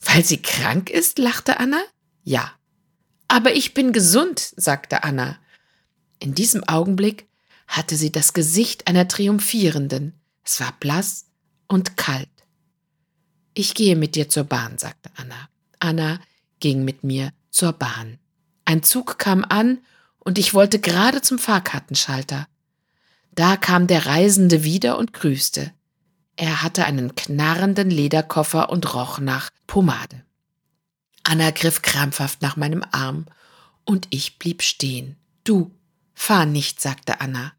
Weil 0.00 0.24
sie 0.24 0.40
krank 0.40 0.88
ist, 0.88 1.18
lachte 1.18 1.60
Anna. 1.60 1.82
Ja. 2.24 2.52
Aber 3.28 3.54
ich 3.54 3.74
bin 3.74 3.92
gesund, 3.92 4.52
sagte 4.56 5.04
Anna. 5.04 5.38
In 6.18 6.34
diesem 6.34 6.64
Augenblick 6.64 7.28
hatte 7.66 7.96
sie 7.96 8.10
das 8.10 8.32
Gesicht 8.32 8.86
einer 8.86 9.08
Triumphierenden. 9.08 10.14
Es 10.44 10.60
war 10.60 10.72
blass 10.80 11.26
und 11.68 11.96
kalt. 11.96 12.28
Ich 13.54 13.74
gehe 13.74 13.96
mit 13.96 14.14
dir 14.14 14.28
zur 14.28 14.44
Bahn, 14.44 14.78
sagte 14.78 15.10
Anna. 15.16 15.48
Anna 15.82 16.20
ging 16.60 16.84
mit 16.84 17.04
mir 17.04 17.32
zur 17.50 17.72
Bahn. 17.72 18.18
Ein 18.64 18.82
Zug 18.82 19.18
kam 19.18 19.44
an 19.44 19.78
und 20.18 20.38
ich 20.38 20.54
wollte 20.54 20.78
gerade 20.78 21.20
zum 21.22 21.38
Fahrkartenschalter. 21.38 22.46
Da 23.34 23.56
kam 23.56 23.86
der 23.86 24.06
Reisende 24.06 24.62
wieder 24.62 24.98
und 24.98 25.12
grüßte. 25.12 25.72
Er 26.36 26.62
hatte 26.62 26.84
einen 26.84 27.14
knarrenden 27.14 27.90
Lederkoffer 27.90 28.70
und 28.70 28.94
roch 28.94 29.18
nach 29.18 29.50
Pomade. 29.66 30.22
Anna 31.24 31.50
griff 31.50 31.82
krampfhaft 31.82 32.42
nach 32.42 32.56
meinem 32.56 32.84
Arm 32.90 33.26
und 33.84 34.06
ich 34.10 34.38
blieb 34.38 34.62
stehen. 34.62 35.16
Du, 35.44 35.72
fahr 36.14 36.46
nicht, 36.46 36.80
sagte 36.80 37.20
Anna. 37.20 37.52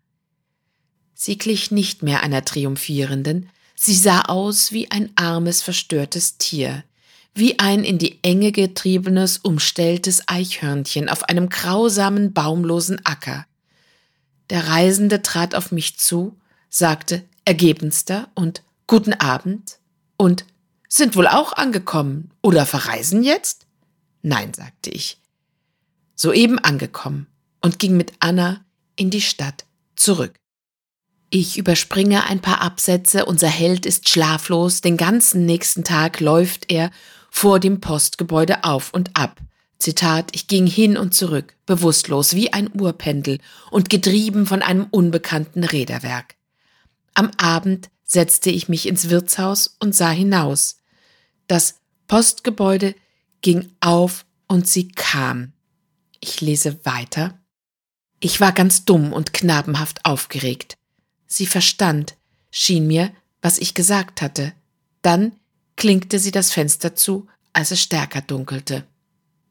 Sie 1.14 1.38
glich 1.38 1.72
nicht 1.72 2.04
mehr 2.04 2.24
einer 2.24 2.44
Triumphierenden, 2.44 3.50
sie 3.76 3.96
sah 3.96 4.22
aus 4.24 4.72
wie 4.72 4.92
ein 4.92 5.12
armes, 5.16 5.62
verstörtes 5.62 6.38
Tier, 6.38 6.84
wie 7.36 7.60
ein 7.60 7.84
in 7.84 7.98
die 7.98 8.20
Enge 8.24 8.52
getriebenes, 8.52 9.38
umstelltes 9.40 10.28
Eichhörnchen 10.28 11.10
auf 11.10 11.24
einem 11.24 11.50
grausamen, 11.50 12.34
baumlosen 12.34 13.04
Acker. 13.06 13.46
Der 14.50 14.68
Reisende 14.68 15.22
trat 15.22 15.56
auf 15.56 15.72
mich 15.72 15.98
zu, 15.98 16.38
sagte 16.70 17.24
ergebenster 17.46 18.30
und 18.36 18.64
Guten 18.86 19.14
Abend 19.14 19.80
und 20.18 20.46
sind 20.90 21.16
wohl 21.16 21.28
auch 21.28 21.54
angekommen 21.54 22.32
oder 22.42 22.66
verreisen 22.66 23.24
jetzt? 23.24 23.66
Nein, 24.22 24.54
sagte 24.54 24.90
ich. 24.90 25.18
Soeben 26.16 26.60
angekommen 26.60 27.28
und 27.62 27.80
ging 27.80 27.98
mit 27.98 28.14
Anna 28.20 28.64
in 28.96 29.10
die 29.10 29.22
Stadt 29.22 29.66
zurück. 29.96 30.36
Ich 31.36 31.58
überspringe 31.58 32.26
ein 32.28 32.42
paar 32.42 32.62
Absätze, 32.62 33.26
unser 33.26 33.48
Held 33.48 33.88
ist 33.88 34.08
schlaflos, 34.08 34.82
den 34.82 34.98
ganzen 34.98 35.48
nächsten 35.48 35.84
Tag 35.84 36.20
läuft 36.20 36.72
er 36.72 36.92
vor 37.32 37.60
dem 37.60 37.82
Postgebäude 37.82 38.64
auf 38.64 38.94
und 38.94 39.18
ab. 39.18 39.42
Zitat, 39.80 40.30
ich 40.34 40.46
ging 40.46 40.68
hin 40.68 40.96
und 40.96 41.16
zurück, 41.16 41.56
bewusstlos 41.66 42.36
wie 42.36 42.54
ein 42.54 42.70
Uhrpendel 42.80 43.40
und 43.72 43.90
getrieben 43.90 44.46
von 44.46 44.62
einem 44.62 44.86
unbekannten 44.92 45.64
Räderwerk. 45.64 46.36
Am 47.16 47.32
Abend 47.38 47.90
setzte 48.04 48.52
ich 48.52 48.70
mich 48.70 48.88
ins 48.88 49.10
Wirtshaus 49.10 49.76
und 49.80 49.96
sah 49.96 50.12
hinaus. 50.12 50.84
Das 51.48 51.80
Postgebäude 52.06 52.94
ging 53.42 53.72
auf 53.80 54.28
und 54.46 54.68
sie 54.68 54.90
kam. 54.90 55.54
Ich 56.20 56.42
lese 56.42 56.86
weiter. 56.86 57.40
Ich 58.20 58.40
war 58.40 58.52
ganz 58.52 58.86
dumm 58.86 59.12
und 59.12 59.34
knabenhaft 59.34 60.06
aufgeregt. 60.06 60.78
Sie 61.36 61.48
verstand, 61.48 62.16
schien 62.52 62.86
mir, 62.86 63.12
was 63.42 63.58
ich 63.58 63.74
gesagt 63.74 64.22
hatte. 64.22 64.54
Dann 65.02 65.32
klinkte 65.78 66.20
sie 66.20 66.30
das 66.30 66.52
Fenster 66.52 66.96
zu, 66.96 67.26
als 67.54 67.72
es 67.72 67.82
stärker 67.82 68.22
dunkelte. 68.22 68.86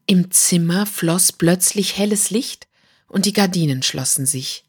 Im 0.06 0.30
Zimmer 0.30 0.86
floss 0.86 1.32
plötzlich 1.32 1.96
helles 1.96 2.30
Licht 2.30 2.68
und 3.08 3.26
die 3.26 3.32
Gardinen 3.32 3.82
schlossen 3.82 4.26
sich. 4.26 4.64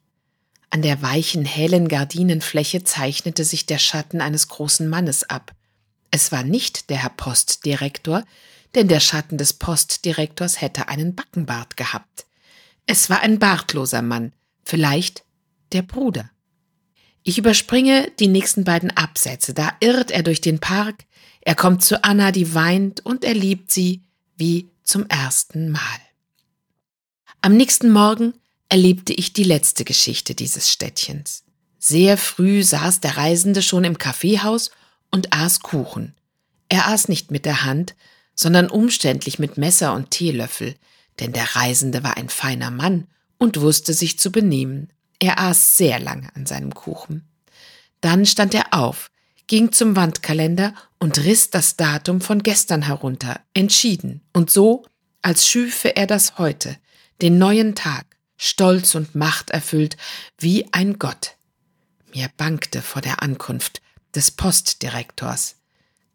An 0.72 0.82
der 0.82 1.03
weichen, 1.03 1.46
hellen 1.46 1.88
Gardinenfläche 1.88 2.84
zeichnete 2.84 3.46
sich 3.46 3.67
der 3.67 3.77
Schatten 3.77 4.20
eines 4.20 4.48
großen 4.48 4.89
Mannes 4.89 5.24
ab. 5.29 5.53
Es 6.10 6.32
war 6.32 6.43
nicht 6.43 6.89
der 6.89 6.98
Herr 6.98 7.12
Postdirektor, 7.12 8.24
denn 8.74 8.88
der 8.88 9.00
Schatten 9.00 9.38
des 9.38 9.53
Postdirektors 9.53 10.62
hätte 10.62 10.88
einen 10.88 11.13
Backenbart 11.13 11.77
gehabt. 11.77 12.25
Es 12.88 13.12
war 13.12 13.20
ein 13.20 13.38
bartloser 13.38 14.01
Mann, 14.01 14.34
vielleicht 14.65 15.24
der 15.74 15.84
Bruder. 15.84 16.32
Ich 17.24 17.38
überspringe 17.38 18.12
die 18.20 18.27
nächsten 18.27 18.63
beiden 18.63 18.92
Absätze. 18.92 19.53
Da 19.53 19.72
irrt 19.80 20.12
er 20.12 20.24
durch 20.24 20.42
den 20.42 20.60
Park, 20.60 21.06
er 21.42 21.56
kommt 21.56 21.84
zu 21.84 22.03
Anna, 22.03 22.32
die 22.32 22.53
weint, 22.53 23.06
und 23.06 23.25
er 23.25 23.34
liebt 23.34 23.72
sie 23.72 24.03
wie 24.38 24.70
zum 24.84 25.06
ersten 25.08 25.72
Mal. 25.72 25.82
Am 27.42 27.58
nächsten 27.58 27.92
Morgen 27.92 28.34
erlebte 28.70 29.13
ich 29.13 29.34
die 29.34 29.44
letzte 29.44 29.84
Geschichte 29.84 30.36
dieses 30.36 30.72
Städtchens. 30.72 31.44
Sehr 31.80 32.18
früh 32.18 32.63
saß 32.63 33.01
der 33.01 33.18
Reisende 33.18 33.62
schon 33.62 33.84
im 33.84 33.98
Kaffeehaus 33.98 34.72
und 35.12 35.34
aß 35.34 35.60
Kuchen. 35.60 36.15
Er 36.70 36.88
aß 36.88 37.10
nicht 37.10 37.30
mit 37.30 37.46
der 37.46 37.65
Hand, 37.65 37.96
sondern 38.36 38.70
umständlich 38.70 39.38
mit 39.38 39.58
Messer 39.58 39.94
und 39.94 40.12
Teelöffel, 40.12 40.75
denn 41.20 41.34
der 41.34 41.56
Reisende 41.56 42.03
war 42.03 42.15
ein 42.15 42.30
feiner 42.30 42.72
Mann 42.72 43.08
und 43.38 43.60
wusste 43.60 43.94
sich 43.94 44.18
zu 44.18 44.32
benehmen. 44.32 44.94
Er 45.24 45.39
aß 45.39 45.77
sehr 45.77 46.01
lange 46.01 46.27
an 46.36 46.46
seinem 46.46 46.74
Kuchen. 46.74 47.25
Dann 48.01 48.25
stand 48.25 48.53
er 48.53 48.74
auf, 48.74 49.10
ging 49.48 49.72
zum 49.72 49.96
Wandkalender 49.96 50.74
und 51.00 51.18
riss 51.18 51.50
das 51.50 51.77
Datum 51.77 52.20
von 52.20 52.44
gestern 52.44 52.82
herunter, 52.82 53.39
entschieden 53.53 54.20
und 54.34 54.51
so, 54.51 54.86
als 55.22 55.48
schüfe 55.48 55.96
er 55.96 56.08
das 56.08 56.39
heute, 56.39 56.75
den 57.22 57.38
neuen 57.38 57.74
Tag, 57.74 58.06
stolz 58.36 58.96
und 58.96 59.15
machterfüllt 59.15 59.96
wie 60.39 60.68
ein 60.74 61.00
Gott. 61.00 61.38
Mir 62.13 62.30
bangte 62.36 62.82
vor 62.82 63.01
der 63.01 63.24
Ankunft 63.24 63.82
des 64.13 64.30
Postdirektors. 64.30 65.56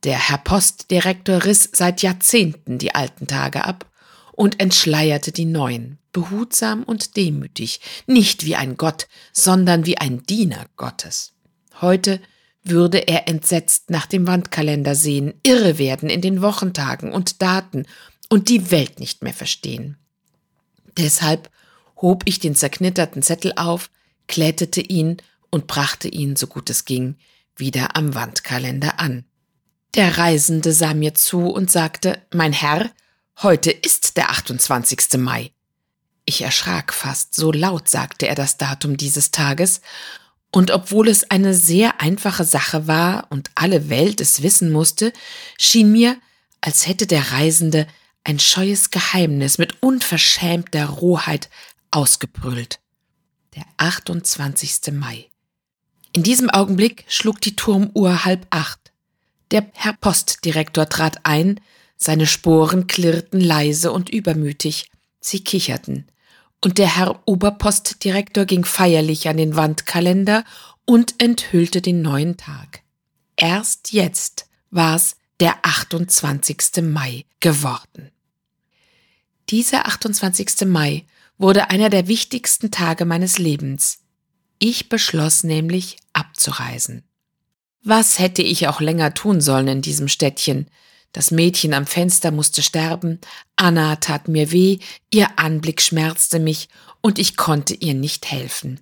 Der 0.04 0.18
Herr 0.28 0.36
Postdirektor 0.36 1.46
riss 1.46 1.70
seit 1.72 2.02
Jahrzehnten 2.02 2.76
die 2.76 2.94
alten 2.94 3.26
Tage 3.26 3.64
ab 3.64 3.90
und 4.32 4.60
entschleierte 4.60 5.32
die 5.32 5.46
neuen, 5.46 5.98
behutsam 6.18 6.82
und 6.82 7.16
demütig, 7.16 7.80
nicht 8.08 8.44
wie 8.44 8.56
ein 8.56 8.76
Gott, 8.76 9.06
sondern 9.32 9.86
wie 9.86 9.98
ein 9.98 10.24
Diener 10.24 10.66
Gottes. 10.76 11.32
Heute 11.80 12.20
würde 12.64 13.06
er 13.06 13.28
entsetzt 13.28 13.88
nach 13.88 14.06
dem 14.06 14.26
Wandkalender 14.26 14.96
sehen, 14.96 15.34
irre 15.44 15.78
werden 15.78 16.10
in 16.10 16.20
den 16.20 16.42
Wochentagen 16.42 17.12
und 17.12 17.40
Daten 17.40 17.86
und 18.28 18.48
die 18.48 18.72
Welt 18.72 18.98
nicht 18.98 19.22
mehr 19.22 19.32
verstehen. 19.32 19.96
Deshalb 20.96 21.50
hob 21.96 22.24
ich 22.24 22.40
den 22.40 22.56
zerknitterten 22.56 23.22
Zettel 23.22 23.52
auf, 23.54 23.90
klättete 24.26 24.80
ihn 24.80 25.18
und 25.50 25.68
brachte 25.68 26.08
ihn, 26.08 26.34
so 26.34 26.48
gut 26.48 26.68
es 26.68 26.84
ging, 26.84 27.14
wieder 27.54 27.94
am 27.94 28.16
Wandkalender 28.16 28.98
an. 28.98 29.24
Der 29.94 30.18
Reisende 30.18 30.72
sah 30.72 30.94
mir 30.94 31.14
zu 31.14 31.46
und 31.46 31.70
sagte, 31.70 32.20
Mein 32.32 32.52
Herr, 32.52 32.90
Heute 33.40 33.70
ist 33.70 34.16
der 34.16 34.30
28. 34.30 35.16
Mai. 35.18 35.52
Ich 36.28 36.42
erschrak 36.42 36.92
fast, 36.92 37.34
so 37.34 37.52
laut 37.52 37.88
sagte 37.88 38.28
er 38.28 38.34
das 38.34 38.58
Datum 38.58 38.98
dieses 38.98 39.30
Tages, 39.30 39.80
und 40.52 40.70
obwohl 40.70 41.08
es 41.08 41.30
eine 41.30 41.54
sehr 41.54 42.02
einfache 42.02 42.44
Sache 42.44 42.86
war 42.86 43.28
und 43.30 43.50
alle 43.54 43.88
Welt 43.88 44.20
es 44.20 44.42
wissen 44.42 44.70
musste, 44.70 45.14
schien 45.58 45.90
mir, 45.90 46.18
als 46.60 46.86
hätte 46.86 47.06
der 47.06 47.32
Reisende 47.32 47.86
ein 48.24 48.38
scheues 48.38 48.90
Geheimnis 48.90 49.56
mit 49.56 49.82
unverschämter 49.82 50.84
Rohheit 50.84 51.48
ausgebrüllt. 51.90 52.78
Der 53.56 53.64
28. 53.78 54.92
Mai. 54.92 55.30
In 56.12 56.24
diesem 56.24 56.50
Augenblick 56.50 57.06
schlug 57.08 57.40
die 57.40 57.56
Turmuhr 57.56 58.26
halb 58.26 58.46
acht. 58.50 58.92
Der 59.50 59.66
Herr 59.72 59.94
Postdirektor 59.94 60.90
trat 60.90 61.20
ein, 61.22 61.58
seine 61.96 62.26
Sporen 62.26 62.86
klirrten 62.86 63.40
leise 63.40 63.92
und 63.92 64.10
übermütig. 64.10 64.90
Sie 65.20 65.42
kicherten. 65.42 66.06
Und 66.60 66.78
der 66.78 66.96
Herr 66.96 67.22
Oberpostdirektor 67.26 68.44
ging 68.44 68.64
feierlich 68.64 69.28
an 69.28 69.36
den 69.36 69.54
Wandkalender 69.56 70.44
und 70.84 71.14
enthüllte 71.22 71.80
den 71.80 72.02
neuen 72.02 72.36
Tag. 72.36 72.82
Erst 73.36 73.92
jetzt 73.92 74.46
war's 74.70 75.16
der 75.40 75.64
28. 75.64 76.82
Mai 76.82 77.24
geworden. 77.40 78.10
Dieser 79.50 79.86
28. 79.86 80.66
Mai 80.66 81.06
wurde 81.38 81.70
einer 81.70 81.88
der 81.88 82.08
wichtigsten 82.08 82.70
Tage 82.70 83.04
meines 83.04 83.38
Lebens. 83.38 84.00
Ich 84.58 84.88
beschloss 84.88 85.44
nämlich 85.44 85.96
abzureisen. 86.12 87.04
Was 87.84 88.18
hätte 88.18 88.42
ich 88.42 88.66
auch 88.66 88.80
länger 88.80 89.14
tun 89.14 89.40
sollen 89.40 89.68
in 89.68 89.82
diesem 89.82 90.08
Städtchen? 90.08 90.66
Das 91.12 91.30
Mädchen 91.30 91.74
am 91.74 91.86
Fenster 91.86 92.30
musste 92.30 92.62
sterben, 92.62 93.20
Anna 93.56 93.96
tat 93.96 94.28
mir 94.28 94.52
weh, 94.52 94.78
ihr 95.10 95.38
Anblick 95.38 95.80
schmerzte 95.80 96.38
mich, 96.38 96.68
und 97.00 97.18
ich 97.18 97.36
konnte 97.36 97.74
ihr 97.74 97.94
nicht 97.94 98.30
helfen. 98.30 98.80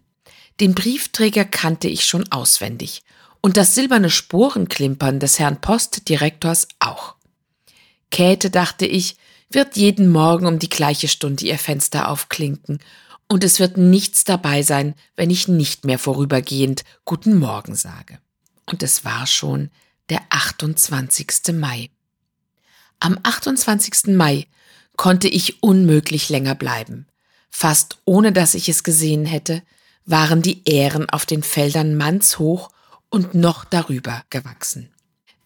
Den 0.60 0.74
Briefträger 0.74 1.44
kannte 1.44 1.88
ich 1.88 2.04
schon 2.04 2.30
auswendig, 2.32 3.02
und 3.40 3.56
das 3.56 3.74
silberne 3.74 4.10
Sporenklimpern 4.10 5.20
des 5.20 5.38
Herrn 5.38 5.60
Postdirektors 5.60 6.66
auch. 6.78 7.14
Käthe, 8.10 8.50
dachte 8.50 8.86
ich, 8.86 9.16
wird 9.50 9.76
jeden 9.76 10.10
Morgen 10.10 10.46
um 10.46 10.58
die 10.58 10.68
gleiche 10.68 11.08
Stunde 11.08 11.44
ihr 11.44 11.58
Fenster 11.58 12.08
aufklinken, 12.08 12.80
und 13.28 13.44
es 13.44 13.58
wird 13.58 13.76
nichts 13.76 14.24
dabei 14.24 14.62
sein, 14.62 14.94
wenn 15.16 15.30
ich 15.30 15.48
nicht 15.48 15.84
mehr 15.84 15.98
vorübergehend 15.98 16.84
Guten 17.04 17.38
Morgen 17.38 17.74
sage. 17.74 18.18
Und 18.66 18.82
es 18.82 19.04
war 19.04 19.26
schon 19.26 19.70
der 20.08 20.20
28. 20.30 21.52
Mai. 21.54 21.90
Am 23.00 23.18
28. 23.22 24.16
Mai 24.16 24.46
konnte 24.96 25.28
ich 25.28 25.62
unmöglich 25.62 26.28
länger 26.28 26.54
bleiben. 26.54 27.06
Fast 27.50 27.98
ohne 28.04 28.32
dass 28.32 28.54
ich 28.54 28.68
es 28.68 28.82
gesehen 28.82 29.26
hätte, 29.26 29.62
waren 30.04 30.42
die 30.42 30.62
Ähren 30.64 31.08
auf 31.10 31.26
den 31.26 31.42
Feldern 31.42 31.96
mannshoch 31.96 32.70
und 33.10 33.34
noch 33.34 33.64
darüber 33.64 34.24
gewachsen. 34.30 34.90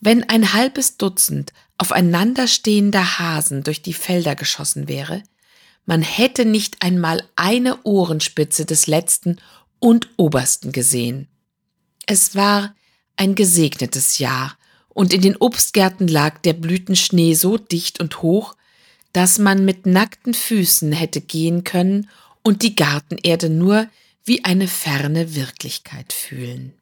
Wenn 0.00 0.28
ein 0.28 0.52
halbes 0.52 0.96
Dutzend 0.96 1.52
aufeinanderstehender 1.78 3.18
Hasen 3.18 3.62
durch 3.62 3.82
die 3.82 3.92
Felder 3.92 4.34
geschossen 4.34 4.88
wäre, 4.88 5.22
man 5.86 6.02
hätte 6.02 6.44
nicht 6.44 6.82
einmal 6.82 7.22
eine 7.36 7.82
Ohrenspitze 7.82 8.64
des 8.64 8.86
letzten 8.86 9.40
und 9.78 10.08
obersten 10.16 10.72
gesehen. 10.72 11.28
Es 12.06 12.34
war 12.34 12.74
ein 13.16 13.34
gesegnetes 13.34 14.18
Jahr 14.18 14.56
und 14.90 15.12
in 15.12 15.22
den 15.22 15.36
Obstgärten 15.36 16.08
lag 16.08 16.38
der 16.38 16.52
Blütenschnee 16.52 17.34
so 17.34 17.56
dicht 17.56 18.00
und 18.00 18.22
hoch, 18.22 18.54
dass 19.12 19.38
man 19.38 19.64
mit 19.64 19.86
nackten 19.86 20.34
Füßen 20.34 20.92
hätte 20.92 21.20
gehen 21.20 21.64
können 21.64 22.08
und 22.42 22.62
die 22.62 22.76
Gartenerde 22.76 23.50
nur 23.50 23.88
wie 24.24 24.44
eine 24.44 24.68
ferne 24.68 25.34
Wirklichkeit 25.34 26.12
fühlen. 26.12 26.74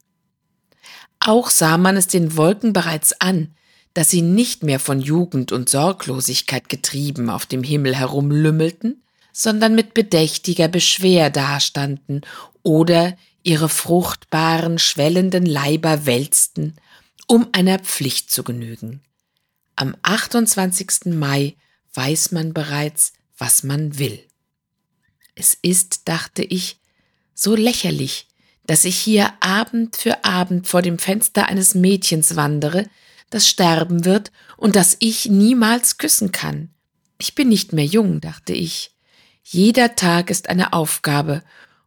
Auch 1.21 1.51
sah 1.51 1.79
man 1.79 1.97
es 1.97 2.07
den 2.07 2.37
Wolken 2.37 2.73
bereits 2.73 3.21
an, 3.21 3.55
dass 3.95 4.11
sie 4.11 4.23
nicht 4.23 4.63
mehr 4.63 4.79
von 4.79 5.01
Jugend 5.01 5.51
und 5.53 5.69
Sorglosigkeit 5.69 6.69
getrieben 6.69 7.31
auf 7.31 7.47
dem 7.47 7.63
Himmel 7.63 7.97
herumlümmelten, 7.97 9.03
sondern 9.33 9.75
mit 9.75 9.95
bedächtiger 9.95 10.69
Beschwer 10.69 11.31
dastanden 11.31 12.23
oder 12.63 13.17
ihre 13.43 13.69
fruchtbaren, 13.69 14.79
schwellenden 14.79 15.47
Leiber 15.47 16.07
wälzten 16.07 16.75
um 17.29 17.47
einer 17.53 17.79
Pflicht 17.79 18.33
zu 18.33 18.43
genügen. 18.43 19.03
Am 19.77 19.95
28. 20.03 21.15
Mai 21.15 21.55
weiß 21.95 22.33
man 22.33 22.53
bereits, 22.53 23.13
was 23.37 23.63
man 23.63 23.99
will. 23.99 24.19
Es 25.37 25.57
ist, 25.63 26.09
dachte 26.09 26.43
ich, 26.43 26.81
so 27.35 27.55
lächerlich, 27.55 28.27
dass 28.67 28.85
ich 28.85 28.97
hier 28.99 29.33
Abend 29.41 29.97
für 29.97 30.25
Abend 30.25 30.67
vor 30.67 30.83
dem 30.83 30.99
Fenster 30.99 31.47
eines 31.47 31.75
Mädchens 31.75 32.35
wandere, 32.35 32.87
das 33.31 33.47
sterben 33.47 34.05
wird 34.05 34.33
und 34.57 34.75
das 34.75 34.97
ich 34.99 35.27
niemals 35.27 35.99
küssen 35.99 36.33
kann. 36.33 36.71
Ich 37.19 37.35
bin 37.35 37.49
nicht 37.49 37.73
mehr 37.73 37.85
jung, 37.85 38.21
dachte 38.21 38.55
ich. 38.55 38.91
Jeder 39.45 39.95
Tag 39.97 40.31
ist 40.31 40.49
eine 40.49 40.73
Aufgabe 40.73 41.43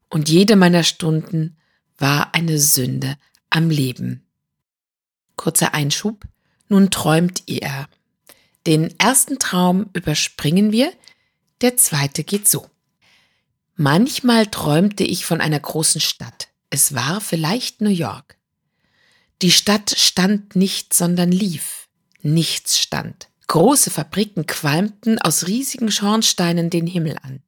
und 0.10 0.30
jede 0.30 0.56
meiner 0.56 0.84
Stunden 0.84 1.58
war 1.97 2.34
eine 2.34 2.60
Sünde 2.60 3.17
am 3.49 3.69
Leben. 3.69 4.23
Kurzer 5.41 5.73
Einschub. 5.73 6.25
Nun 6.69 6.91
träumt 6.91 7.41
ihr. 7.47 7.88
Den 8.67 8.93
ersten 8.99 9.39
Traum 9.39 9.89
überspringen 9.93 10.71
wir. 10.71 10.93
Der 11.62 11.77
zweite 11.77 12.23
geht 12.23 12.47
so. 12.47 12.67
Manchmal 13.75 14.45
träumte 14.45 15.04
ich 15.04 15.25
von 15.25 15.41
einer 15.41 15.60
großen 15.60 15.99
Stadt. 15.99 16.49
Es 16.69 16.93
war 16.93 17.21
vielleicht 17.21 17.82
New 17.82 17.89
York. 17.89 18.38
Die 19.41 19.49
Stadt 19.49 19.95
stand 19.97 20.56
nicht, 20.56 20.93
sondern 20.93 21.32
lief. 21.32 21.88
Nichts 22.21 22.77
stand. 22.77 23.27
Große 23.47 23.89
Fabriken 23.89 24.45
qualmten 24.45 25.17
aus 25.17 25.47
riesigen 25.47 25.91
Schornsteinen 25.91 26.69
den 26.69 26.86
Himmel 26.86 27.17
an. 27.23 27.41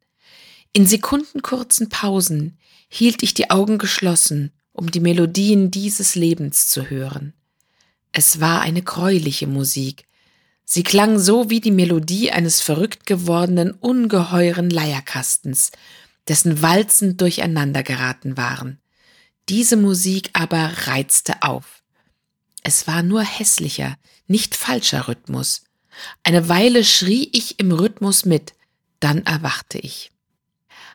In 0.71 0.87
sekundenkurzen 0.87 1.89
Pausen 1.89 2.57
hielt 2.89 3.21
ich 3.21 3.35
die 3.35 3.51
Augen 3.51 3.77
geschlossen, 3.77 4.51
um 4.71 4.89
die 4.89 4.99
Melodien 4.99 5.69
dieses 5.69 6.15
Lebens 6.15 6.69
zu 6.69 6.89
hören. 6.89 7.35
Es 8.13 8.39
war 8.39 8.61
eine 8.61 8.83
gräuliche 8.83 9.47
Musik. 9.47 10.05
Sie 10.63 10.83
klang 10.83 11.19
so 11.19 11.49
wie 11.49 11.59
die 11.59 11.71
Melodie 11.71 12.31
eines 12.31 12.61
verrückt 12.61 13.07
gewordenen 13.07 13.71
ungeheuren 13.71 14.69
Leierkastens, 14.69 15.71
dessen 16.27 16.61
Walzen 16.61 17.17
durcheinander 17.17 17.81
geraten 17.81 18.37
waren. 18.37 18.79
Diese 19.49 19.75
Musik 19.75 20.29
aber 20.33 20.71
reizte 20.85 21.41
auf. 21.41 21.83
Es 22.61 22.87
war 22.87 23.01
nur 23.01 23.23
hässlicher, 23.23 23.97
nicht 24.27 24.55
falscher 24.55 25.07
Rhythmus. 25.07 25.63
Eine 26.21 26.47
Weile 26.47 26.83
schrie 26.83 27.29
ich 27.33 27.59
im 27.59 27.71
Rhythmus 27.71 28.25
mit, 28.25 28.53
dann 28.99 29.25
erwachte 29.25 29.79
ich. 29.79 30.11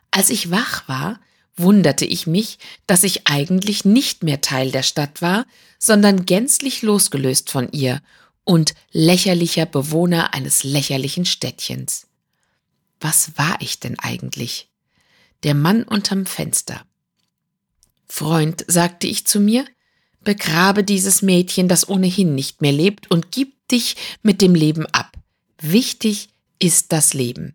Als 0.09 0.29
ich 0.29 0.51
wach 0.51 0.87
war, 0.87 1.19
wunderte 1.57 2.05
ich 2.05 2.25
mich, 2.25 2.57
dass 2.87 3.03
ich 3.03 3.27
eigentlich 3.27 3.83
nicht 3.83 4.23
mehr 4.23 4.39
Teil 4.39 4.71
der 4.71 4.83
Stadt 4.83 5.21
war, 5.21 5.45
sondern 5.79 6.25
gänzlich 6.25 6.83
losgelöst 6.83 7.49
von 7.49 7.71
ihr 7.71 8.01
und 8.43 8.75
lächerlicher 8.91 9.65
Bewohner 9.65 10.33
eines 10.33 10.63
lächerlichen 10.63 11.25
Städtchens. 11.25 12.07
Was 12.99 13.37
war 13.37 13.57
ich 13.61 13.79
denn 13.79 13.97
eigentlich? 13.97 14.69
Der 15.43 15.55
Mann 15.55 15.83
unterm 15.83 16.25
Fenster. 16.25 16.85
Freund, 18.05 18.65
sagte 18.67 19.07
ich 19.07 19.25
zu 19.25 19.39
mir, 19.39 19.65
begrabe 20.21 20.83
dieses 20.83 21.21
Mädchen, 21.21 21.67
das 21.67 21.87
ohnehin 21.87 22.35
nicht 22.35 22.61
mehr 22.61 22.73
lebt, 22.73 23.09
und 23.09 23.31
gib 23.31 23.67
dich 23.69 23.95
mit 24.21 24.41
dem 24.41 24.53
Leben 24.55 24.85
ab. 24.87 25.17
Wichtig 25.61 26.29
ist 26.59 26.91
das 26.91 27.13
Leben. 27.13 27.53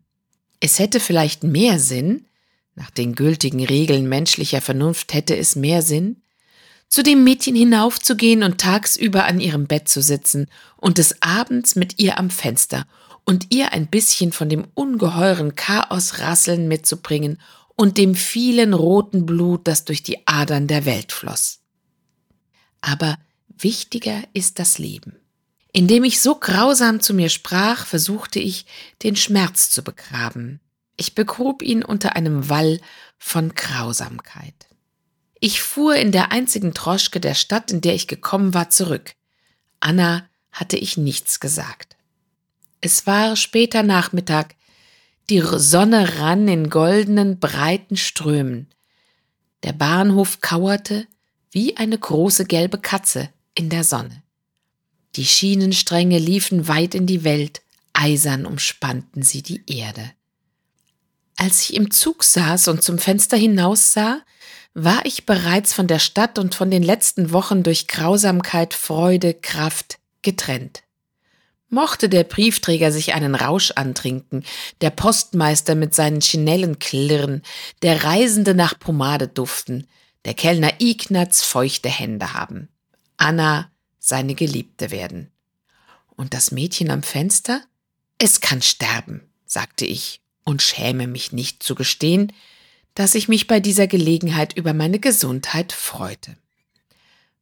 Es 0.61 0.79
hätte 0.79 1.01
vielleicht 1.01 1.45
mehr 1.45 1.79
Sinn, 1.79 2.27
nach 2.75 2.91
den 2.91 3.15
gültigen 3.15 3.65
Regeln 3.65 4.09
menschlicher 4.09 4.61
Vernunft 4.61 5.13
hätte 5.13 5.37
es 5.37 5.57
mehr 5.57 5.83
Sinn, 5.83 6.23
zu 6.95 7.03
dem 7.03 7.25
Mädchen 7.25 7.57
hinaufzugehen 7.57 8.45
und 8.45 8.61
tagsüber 8.61 9.25
an 9.25 9.41
ihrem 9.41 9.67
Bett 9.67 9.89
zu 9.89 10.01
sitzen 10.01 10.47
und 10.77 10.99
des 10.99 11.21
Abends 11.23 11.75
mit 11.75 11.99
ihr 11.99 12.21
am 12.21 12.31
Fenster 12.31 12.87
und 13.25 13.53
ihr 13.53 13.73
ein 13.73 13.89
bisschen 13.89 14.31
von 14.31 14.49
dem 14.49 14.69
ungeheuren 14.75 15.57
Chaosrasseln 15.57 16.69
mitzubringen 16.69 17.41
und 17.75 17.99
dem 17.99 18.15
vielen 18.15 18.75
roten 18.75 19.27
Blut, 19.27 19.67
das 19.67 19.85
durch 19.85 20.05
die 20.05 20.25
Adern 20.29 20.69
der 20.69 20.85
Welt 20.85 21.11
floss. 21.11 21.63
Aber 22.81 23.19
wichtiger 23.49 24.23
ist 24.33 24.61
das 24.61 24.79
Leben. 24.79 25.17
Indem 25.73 26.05
ich 26.05 26.21
so 26.21 26.37
grausam 26.37 27.01
zu 27.01 27.13
mir 27.13 27.29
sprach, 27.29 27.87
versuchte 27.87 28.39
ich, 28.39 28.67
den 29.03 29.17
Schmerz 29.17 29.69
zu 29.69 29.83
begraben. 29.83 30.61
Ich 30.97 31.17
begrub 31.17 31.61
ihn 31.61 31.83
unter 31.83 32.15
einem 32.15 32.49
Wall 32.49 32.81
von 33.19 33.53
Grausamkeit. 33.57 34.69
Ich 35.47 35.61
fuhr 35.61 35.97
in 35.97 36.11
der 36.11 36.33
einzigen 36.33 36.73
Troschke 36.73 37.21
der 37.21 37.35
Stadt, 37.35 37.71
in 37.71 37.83
der 37.83 37.95
ich 37.95 38.07
gekommen 38.07 38.55
war, 38.55 38.71
zurück. 38.71 39.15
Anna 39.79 40.27
hatte 40.51 40.79
ich 40.79 40.97
nichts 40.97 41.39
gesagt. 41.39 41.99
Es 42.81 43.07
war 43.07 43.37
später 43.37 43.83
Nachmittag, 43.83 44.55
die 45.29 45.43
Sonne 45.43 46.19
rann 46.19 46.49
in 46.49 46.71
goldenen, 46.71 47.41
breiten 47.41 47.99
Strömen. 47.99 48.69
Der 49.65 49.75
Bahnhof 49.75 50.41
kauerte 50.41 51.07
wie 51.51 51.77
eine 51.77 51.99
große 51.99 52.47
gelbe 52.47 52.79
Katze 52.79 53.29
in 53.55 53.69
der 53.69 53.85
Sonne. 53.85 54.23
Die 55.17 55.27
Schienenstränge 55.27 56.19
liefen 56.19 56.69
weit 56.69 56.95
in 56.95 57.07
die 57.07 57.23
Welt, 57.23 57.61
eisern 57.93 58.47
umspannten 58.47 59.23
sie 59.23 59.43
die 59.43 59.63
Erde. 59.67 60.11
Als 61.37 61.65
ich 61.65 61.75
im 61.75 61.91
Zug 61.91 62.25
saß 62.25 62.69
und 62.69 62.83
zum 62.83 62.97
Fenster 62.97 63.37
hinaussah, 63.37 64.23
war 64.75 65.07
ich 65.07 65.25
bereits 65.25 65.73
von 65.73 65.87
der 65.87 66.01
Stadt 66.01 66.39
und 66.39 66.55
von 66.55 66.71
den 66.71 66.83
letzten 66.83 67.33
Wochen 67.33 67.63
durch 67.63 67.87
Grausamkeit, 67.87 68.75
Freude, 68.75 69.33
Kraft 69.33 69.99
getrennt. 70.23 70.83
Mochte 71.69 72.09
der 72.09 72.25
Briefträger 72.25 72.93
sich 72.93 73.15
einen 73.15 73.35
Rausch 73.35 73.73
antrinken, 73.75 74.45
der 74.81 74.91
Postmeister 74.91 75.75
mit 75.75 75.95
seinen 75.95 76.21
Chinellen 76.21 76.79
klirren, 76.79 77.43
der 77.83 78.05
Reisende 78.05 78.55
nach 78.55 78.79
Pomade 78.79 79.29
duften, 79.29 79.87
der 80.25 80.35
Kellner 80.35 80.73
Ignaz 80.79 81.43
feuchte 81.43 81.89
Hände 81.89 82.35
haben, 82.35 82.69
Anna 83.17 83.71
seine 83.99 84.35
Geliebte 84.35 84.91
werden. 84.91 85.31
Und 86.17 86.35
das 86.35 86.51
Mädchen 86.51 86.91
am 86.91 87.03
Fenster? 87.03 87.63
Es 88.19 88.41
kann 88.41 88.63
sterben, 88.63 89.23
sagte 89.47 89.85
ich 89.85 90.21
und 90.45 90.63
schäme 90.63 91.07
mich 91.07 91.33
nicht 91.33 91.63
zu 91.63 91.75
gestehen, 91.75 92.33
dass 92.95 93.15
ich 93.15 93.29
mich 93.29 93.47
bei 93.47 93.61
dieser 93.61 93.87
Gelegenheit 93.87 94.57
über 94.57 94.73
meine 94.73 94.99
Gesundheit 94.99 95.73
freute. 95.73 96.37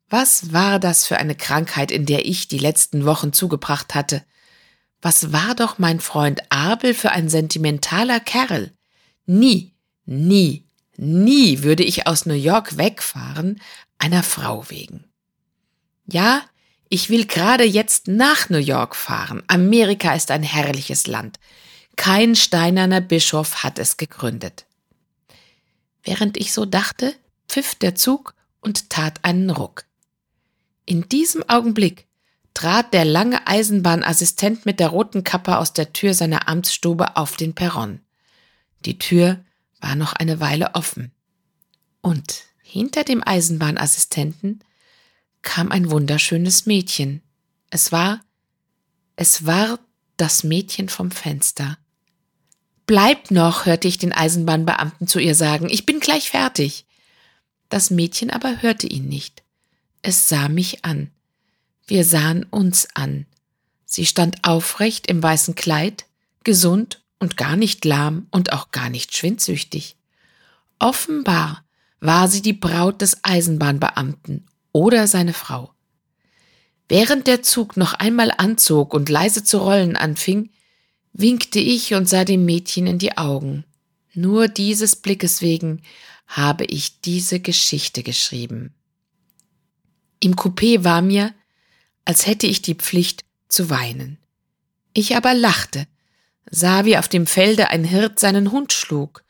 Was 0.09 0.53
war 0.53 0.79
das 0.79 1.07
für 1.07 1.17
eine 1.17 1.35
Krankheit, 1.35 1.91
in 1.91 2.07
der 2.07 2.27
ich 2.27 2.49
die 2.49 2.59
letzten 2.59 3.05
Wochen 3.05 3.33
zugebracht 3.33 3.95
hatte? 3.95 4.23
Was 5.01 5.33
war 5.33 5.55
doch 5.55 5.79
mein 5.79 6.01
Freund 6.01 6.41
Abel 6.51 6.95
für 6.95 7.11
ein 7.11 7.29
sentimentaler 7.29 8.21
Kerl? 8.21 8.73
Nie, 9.27 9.75
nie, 10.05 10.67
nie 10.97 11.63
würde 11.63 11.83
ich 11.83 12.07
aus 12.07 12.27
New 12.27 12.35
York 12.35 12.77
wegfahren, 12.77 13.61
einer 13.99 14.23
Frau 14.23 14.69
wegen. 14.69 15.05
Ja, 16.07 16.43
ich 16.89 17.09
will 17.09 17.27
gerade 17.27 17.65
jetzt 17.65 18.07
nach 18.07 18.51
New 18.51 18.59
York 18.59 18.95
fahren. 18.95 19.43
Amerika 19.47 20.15
ist 20.15 20.31
ein 20.31 20.43
herrliches 20.43 21.07
Land. 21.07 21.39
Kein 21.97 22.37
steinerner 22.37 23.01
Bischof 23.01 23.63
hat 23.63 23.79
es 23.79 23.97
gegründet. 23.97 24.67
Während 26.03 26.37
ich 26.37 26.53
so 26.53 26.65
dachte, 26.65 27.15
pfiff 27.49 27.75
der 27.75 27.95
Zug 27.95 28.35
und 28.61 28.91
tat 28.91 29.21
einen 29.25 29.51
Ruck. 29.51 29.85
In 30.85 31.09
diesem 31.09 31.49
Augenblick 31.49 32.07
trat 32.55 32.93
der 32.93 33.05
lange 33.05 33.47
Eisenbahnassistent 33.47 34.67
mit 34.67 34.81
der 34.81 34.89
roten 34.89 35.25
Kappe 35.25 35.59
aus 35.59 35.73
der 35.73 35.93
Tür 35.93 36.15
seiner 36.15 36.49
Amtsstube 36.49 37.17
auf 37.17 37.37
den 37.37 37.55
Perron. 37.55 38.01
Die 38.85 38.99
Tür 38.99 39.45
war 39.81 39.95
noch 39.95 40.13
eine 40.13 40.41
Weile 40.41 40.75
offen. 40.75 41.13
Und 42.01 42.45
hinter 42.63 43.05
dem 43.05 43.23
Eisenbahnassistenten 43.27 44.63
kam 45.43 45.71
ein 45.71 45.91
wunderschönes 45.91 46.67
Mädchen. 46.67 47.23
Es 47.71 47.93
war, 47.93 48.21
es 49.17 49.47
war 49.47 49.79
das 50.17 50.45
Mädchen 50.45 50.89
vom 50.89 51.11
Fenster. 51.11 51.79
Bleib 52.93 53.31
noch, 53.31 53.65
hörte 53.65 53.89
ich 53.89 53.97
den 53.97 54.13
Eisenbahnbeamten 54.13 55.07
zu 55.07 55.19
ihr 55.19 55.35
sagen, 55.35 55.71
ich 55.71 55.87
bin 55.87 55.99
gleich 55.99 56.29
fertig. 56.29 56.85
Das 57.71 57.89
Mädchen 57.89 58.29
aber 58.29 58.61
hörte 58.61 58.87
ihn 58.87 59.09
nicht. 59.09 59.43
Es 60.03 60.29
sah 60.29 60.51
mich 60.51 60.85
an. 60.85 61.11
Wir 61.87 62.05
sahen 62.05 62.45
uns 62.51 62.89
an. 62.93 63.25
Sie 63.87 64.05
stand 64.05 64.45
aufrecht 64.45 65.07
im 65.07 65.23
weißen 65.23 65.55
Kleid, 65.55 66.05
gesund 66.45 67.03
und 67.19 67.39
gar 67.39 67.57
nicht 67.57 67.87
lahm 67.87 68.27
und 68.31 68.53
auch 68.53 68.73
gar 68.73 68.91
nicht 68.91 69.17
schwindsüchtig. 69.17 69.97
Offenbar 70.79 71.65
war 72.01 72.29
sie 72.29 72.43
die 72.43 72.53
Braut 72.53 73.01
des 73.01 73.25
Eisenbahnbeamten 73.25 74.47
oder 74.73 75.07
seine 75.07 75.33
Frau. 75.33 75.73
Während 76.91 77.27
der 77.27 77.43
Zug 77.43 77.79
noch 77.79 77.95
einmal 77.95 78.35
anzog 78.37 78.93
und 78.93 79.09
leise 79.09 79.43
zu 79.43 79.57
rollen 79.57 79.97
anfing, 79.97 80.51
winkte 81.13 81.59
ich 81.59 81.95
und 81.95 82.09
sah 82.09 82.25
dem 82.25 82.45
Mädchen 82.45 82.87
in 82.87 82.99
die 82.99 83.17
Augen. 83.17 83.65
Nur 84.15 84.49
dieses 84.49 84.97
Blickes 84.97 85.43
wegen 85.43 85.83
habe 86.27 86.65
ich 86.65 87.01
diese 87.01 87.41
Geschichte 87.41 88.03
geschrieben. 88.03 88.75
Im 90.21 90.37
Coupé 90.37 90.85
war 90.85 91.03
mir, 91.03 91.35
als 92.05 92.27
hätte 92.27 92.47
ich 92.47 92.63
die 92.63 92.75
Pflicht 92.75 93.25
zu 93.49 93.71
weinen. 93.71 94.19
Ich 94.95 95.17
aber 95.17 95.35
lachte, 95.35 95.87
sah, 96.51 96.85
wie 96.85 96.97
auf 96.97 97.09
dem 97.09 97.27
Felde 97.27 97.69
ein 97.71 97.85
Hirt 97.85 98.19
seinen 98.19 98.53
Hund 98.53 98.73
schlug, 98.73 99.25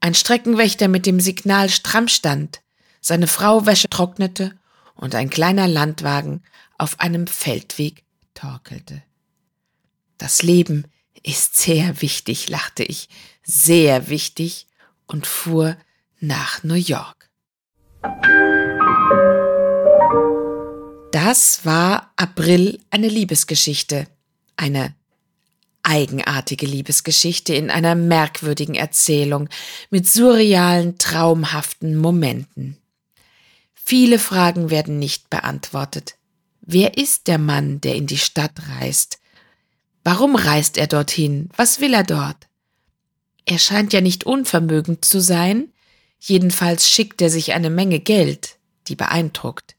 ein 0.00 0.14
Streckenwächter 0.14 0.88
mit 0.88 1.06
dem 1.06 1.20
Signal 1.20 1.68
stramm 1.68 2.08
stand, 2.08 2.60
seine 3.00 3.26
Frau 3.26 3.66
Wäsche 3.66 3.88
trocknete 3.88 4.58
und 4.94 5.14
ein 5.14 5.30
kleiner 5.30 5.68
Landwagen 5.68 6.42
auf 6.78 7.00
einem 7.00 7.26
Feldweg 7.26 8.04
torkelte. 8.34 9.02
Das 10.18 10.42
Leben 10.42 10.86
ist 11.22 11.56
sehr 11.56 12.00
wichtig, 12.02 12.48
lachte 12.48 12.82
ich, 12.82 13.08
sehr 13.42 14.08
wichtig 14.08 14.66
und 15.06 15.26
fuhr 15.26 15.76
nach 16.20 16.62
New 16.62 16.74
York. 16.74 17.30
Das 21.12 21.64
war 21.64 22.12
April 22.16 22.80
eine 22.90 23.08
Liebesgeschichte, 23.08 24.06
eine 24.56 24.94
eigenartige 25.82 26.66
Liebesgeschichte 26.66 27.54
in 27.54 27.70
einer 27.70 27.94
merkwürdigen 27.94 28.74
Erzählung 28.74 29.48
mit 29.90 30.06
surrealen, 30.06 30.98
traumhaften 30.98 31.96
Momenten. 31.96 32.76
Viele 33.74 34.18
Fragen 34.18 34.70
werden 34.70 34.98
nicht 34.98 35.30
beantwortet. 35.30 36.16
Wer 36.60 36.96
ist 36.96 37.26
der 37.26 37.38
Mann, 37.38 37.80
der 37.80 37.96
in 37.96 38.06
die 38.06 38.18
Stadt 38.18 38.52
reist? 38.78 39.18
Warum 40.04 40.36
reist 40.36 40.78
er 40.78 40.86
dorthin? 40.86 41.48
Was 41.56 41.80
will 41.80 41.94
er 41.94 42.04
dort? 42.04 42.48
Er 43.44 43.58
scheint 43.58 43.92
ja 43.92 44.00
nicht 44.00 44.24
unvermögend 44.24 45.04
zu 45.04 45.20
sein, 45.20 45.72
jedenfalls 46.18 46.88
schickt 46.88 47.20
er 47.20 47.30
sich 47.30 47.52
eine 47.52 47.70
Menge 47.70 48.00
Geld, 48.00 48.58
die 48.88 48.96
beeindruckt. 48.96 49.76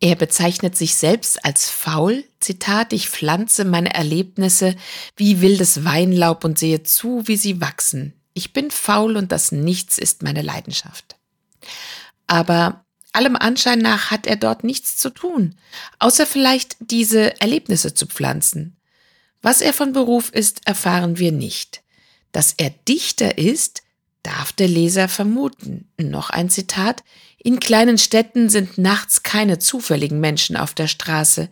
Er 0.00 0.14
bezeichnet 0.14 0.76
sich 0.76 0.94
selbst 0.94 1.44
als 1.44 1.68
faul, 1.68 2.24
Zitat, 2.40 2.94
ich 2.94 3.10
pflanze 3.10 3.66
meine 3.66 3.92
Erlebnisse 3.92 4.74
wie 5.14 5.42
wildes 5.42 5.84
Weinlaub 5.84 6.44
und 6.44 6.58
sehe 6.58 6.82
zu, 6.82 7.28
wie 7.28 7.36
sie 7.36 7.60
wachsen. 7.60 8.14
Ich 8.32 8.54
bin 8.54 8.70
faul 8.70 9.16
und 9.16 9.30
das 9.30 9.52
Nichts 9.52 9.98
ist 9.98 10.22
meine 10.22 10.40
Leidenschaft. 10.40 11.16
Aber 12.26 12.86
allem 13.12 13.36
Anschein 13.36 13.80
nach 13.80 14.10
hat 14.10 14.26
er 14.26 14.36
dort 14.36 14.64
nichts 14.64 14.96
zu 14.96 15.10
tun, 15.10 15.56
außer 15.98 16.24
vielleicht 16.24 16.76
diese 16.80 17.38
Erlebnisse 17.40 17.92
zu 17.92 18.06
pflanzen. 18.06 18.79
Was 19.42 19.60
er 19.60 19.72
von 19.72 19.92
Beruf 19.92 20.30
ist, 20.30 20.66
erfahren 20.66 21.18
wir 21.18 21.32
nicht. 21.32 21.82
Dass 22.32 22.54
er 22.56 22.70
Dichter 22.70 23.38
ist, 23.38 23.82
darf 24.22 24.52
der 24.52 24.68
Leser 24.68 25.08
vermuten. 25.08 25.88
Noch 25.98 26.30
ein 26.30 26.50
Zitat. 26.50 27.02
In 27.38 27.58
kleinen 27.58 27.98
Städten 27.98 28.50
sind 28.50 28.76
nachts 28.76 29.22
keine 29.22 29.58
zufälligen 29.58 30.20
Menschen 30.20 30.56
auf 30.56 30.74
der 30.74 30.88
Straße, 30.88 31.48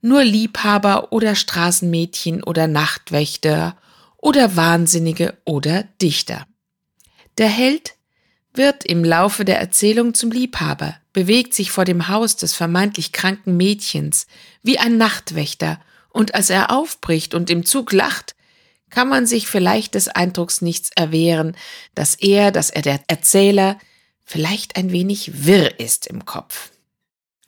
nur 0.00 0.24
Liebhaber 0.24 1.12
oder 1.12 1.34
Straßenmädchen 1.34 2.42
oder 2.42 2.66
Nachtwächter 2.66 3.76
oder 4.18 4.56
Wahnsinnige 4.56 5.36
oder 5.44 5.84
Dichter. 6.00 6.46
Der 7.38 7.48
Held 7.48 7.94
wird 8.54 8.84
im 8.84 9.04
Laufe 9.04 9.44
der 9.44 9.58
Erzählung 9.58 10.14
zum 10.14 10.30
Liebhaber, 10.30 10.96
bewegt 11.12 11.54
sich 11.54 11.70
vor 11.70 11.84
dem 11.84 12.08
Haus 12.08 12.36
des 12.36 12.54
vermeintlich 12.54 13.12
kranken 13.12 13.56
Mädchens 13.56 14.26
wie 14.62 14.78
ein 14.78 14.96
Nachtwächter, 14.96 15.80
und 16.12 16.34
als 16.34 16.50
er 16.50 16.70
aufbricht 16.70 17.34
und 17.34 17.50
im 17.50 17.64
Zug 17.64 17.92
lacht, 17.92 18.34
kann 18.90 19.08
man 19.08 19.26
sich 19.26 19.46
vielleicht 19.46 19.94
des 19.94 20.08
Eindrucks 20.08 20.60
nichts 20.60 20.90
erwehren, 20.94 21.56
dass 21.94 22.14
er, 22.14 22.52
dass 22.52 22.70
er 22.70 22.82
der 22.82 23.00
Erzähler, 23.06 23.78
vielleicht 24.22 24.76
ein 24.76 24.92
wenig 24.92 25.44
wirr 25.46 25.80
ist 25.80 26.06
im 26.06 26.24
Kopf. 26.24 26.70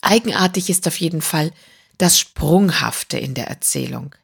Eigenartig 0.01 0.71
ist 0.71 0.87
auf 0.87 0.99
jeden 0.99 1.23
Fall 1.23 1.53
das 1.99 2.19
Sprunghafte 2.19 3.19
in 3.19 3.35
der 3.35 3.47
Erzählung. 3.49 4.15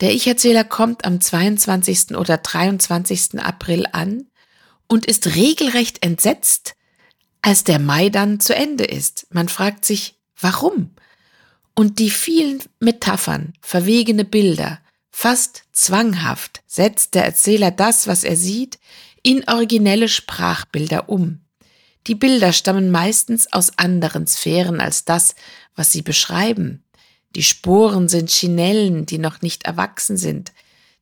Der 0.00 0.12
Ich-Erzähler 0.12 0.64
kommt 0.64 1.04
am 1.04 1.20
22. 1.20 2.16
oder 2.16 2.38
23. 2.38 3.38
April 3.40 3.86
an 3.92 4.26
und 4.86 5.06
ist 5.06 5.34
regelrecht 5.34 6.04
entsetzt, 6.04 6.74
als 7.42 7.64
der 7.64 7.78
Mai 7.78 8.08
dann 8.08 8.40
zu 8.40 8.54
Ende 8.54 8.84
ist. 8.84 9.26
Man 9.30 9.48
fragt 9.48 9.84
sich, 9.84 10.14
warum? 10.40 10.90
Und 11.80 11.98
die 11.98 12.10
vielen 12.10 12.62
Metaphern, 12.78 13.54
verwegene 13.62 14.26
Bilder, 14.26 14.80
Fast 15.10 15.62
zwanghaft 15.72 16.60
setzt 16.66 17.14
der 17.14 17.24
Erzähler 17.24 17.70
das, 17.70 18.06
was 18.06 18.22
er 18.22 18.36
sieht, 18.36 18.78
in 19.22 19.48
originelle 19.48 20.08
Sprachbilder 20.08 21.08
um. 21.08 21.40
Die 22.06 22.14
Bilder 22.14 22.52
stammen 22.52 22.90
meistens 22.90 23.50
aus 23.50 23.78
anderen 23.78 24.26
Sphären 24.26 24.78
als 24.78 25.06
das, 25.06 25.34
was 25.74 25.90
sie 25.90 26.02
beschreiben. 26.02 26.84
Die 27.34 27.42
Sporen 27.42 28.10
sind 28.10 28.28
Chinellen, 28.28 29.06
die 29.06 29.16
noch 29.16 29.40
nicht 29.40 29.64
erwachsen 29.64 30.18
sind. 30.18 30.52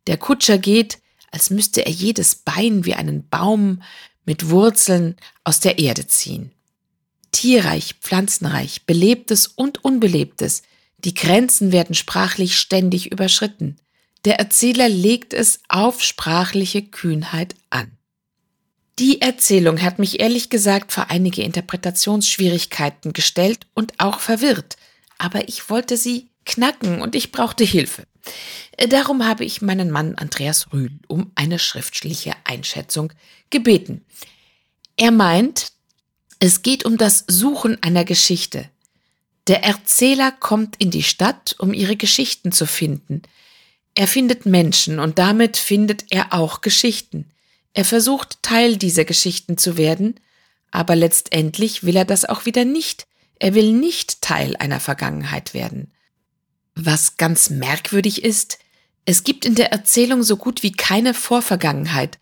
Der 0.06 0.16
Kutscher 0.16 0.58
geht, 0.58 1.00
als 1.32 1.50
müsste 1.50 1.84
er 1.86 1.92
jedes 1.92 2.36
Bein 2.36 2.84
wie 2.84 2.94
einen 2.94 3.28
Baum 3.28 3.82
mit 4.24 4.48
Wurzeln 4.48 5.16
aus 5.42 5.58
der 5.58 5.80
Erde 5.80 6.06
ziehen. 6.06 6.52
Tierreich, 7.32 7.96
pflanzenreich, 8.00 8.86
belebtes 8.86 9.48
und 9.48 9.84
unbelebtes, 9.84 10.62
die 10.98 11.14
Grenzen 11.14 11.72
werden 11.72 11.94
sprachlich 11.94 12.58
ständig 12.58 13.12
überschritten. 13.12 13.76
Der 14.24 14.38
Erzähler 14.38 14.88
legt 14.88 15.32
es 15.32 15.60
auf 15.68 16.02
sprachliche 16.02 16.82
Kühnheit 16.82 17.54
an. 17.70 17.92
Die 18.98 19.20
Erzählung 19.20 19.80
hat 19.80 20.00
mich 20.00 20.18
ehrlich 20.18 20.50
gesagt 20.50 20.90
vor 20.90 21.08
einige 21.08 21.42
Interpretationsschwierigkeiten 21.42 23.12
gestellt 23.12 23.66
und 23.74 23.92
auch 23.98 24.18
verwirrt, 24.18 24.76
aber 25.18 25.48
ich 25.48 25.70
wollte 25.70 25.96
sie 25.96 26.30
knacken 26.44 27.00
und 27.00 27.14
ich 27.14 27.30
brauchte 27.30 27.62
Hilfe. 27.62 28.04
Darum 28.88 29.24
habe 29.24 29.44
ich 29.44 29.62
meinen 29.62 29.90
Mann 29.90 30.16
Andreas 30.16 30.72
Rühl 30.72 30.90
um 31.06 31.30
eine 31.36 31.60
schriftliche 31.60 32.32
Einschätzung 32.44 33.12
gebeten. 33.50 34.04
Er 34.96 35.12
meint, 35.12 35.68
es 36.40 36.62
geht 36.62 36.84
um 36.84 36.96
das 36.96 37.24
Suchen 37.28 37.80
einer 37.82 38.04
Geschichte. 38.04 38.68
Der 39.48 39.64
Erzähler 39.64 40.30
kommt 40.30 40.76
in 40.78 40.90
die 40.90 41.02
Stadt, 41.02 41.56
um 41.58 41.72
ihre 41.72 41.96
Geschichten 41.96 42.52
zu 42.52 42.66
finden. 42.66 43.22
Er 43.94 44.06
findet 44.06 44.44
Menschen 44.46 44.98
und 45.00 45.18
damit 45.18 45.56
findet 45.56 46.04
er 46.10 46.34
auch 46.34 46.60
Geschichten. 46.60 47.30
Er 47.72 47.86
versucht 47.86 48.42
Teil 48.42 48.76
dieser 48.76 49.04
Geschichten 49.04 49.56
zu 49.56 49.78
werden, 49.78 50.20
aber 50.70 50.96
letztendlich 50.96 51.82
will 51.82 51.96
er 51.96 52.04
das 52.04 52.26
auch 52.26 52.44
wieder 52.44 52.66
nicht. 52.66 53.06
Er 53.38 53.54
will 53.54 53.72
nicht 53.72 54.20
Teil 54.20 54.54
einer 54.56 54.80
Vergangenheit 54.80 55.54
werden. 55.54 55.92
Was 56.74 57.16
ganz 57.16 57.48
merkwürdig 57.48 58.24
ist, 58.24 58.58
es 59.06 59.24
gibt 59.24 59.46
in 59.46 59.54
der 59.54 59.72
Erzählung 59.72 60.22
so 60.22 60.36
gut 60.36 60.62
wie 60.62 60.72
keine 60.72 61.14
Vorvergangenheit. 61.14 62.18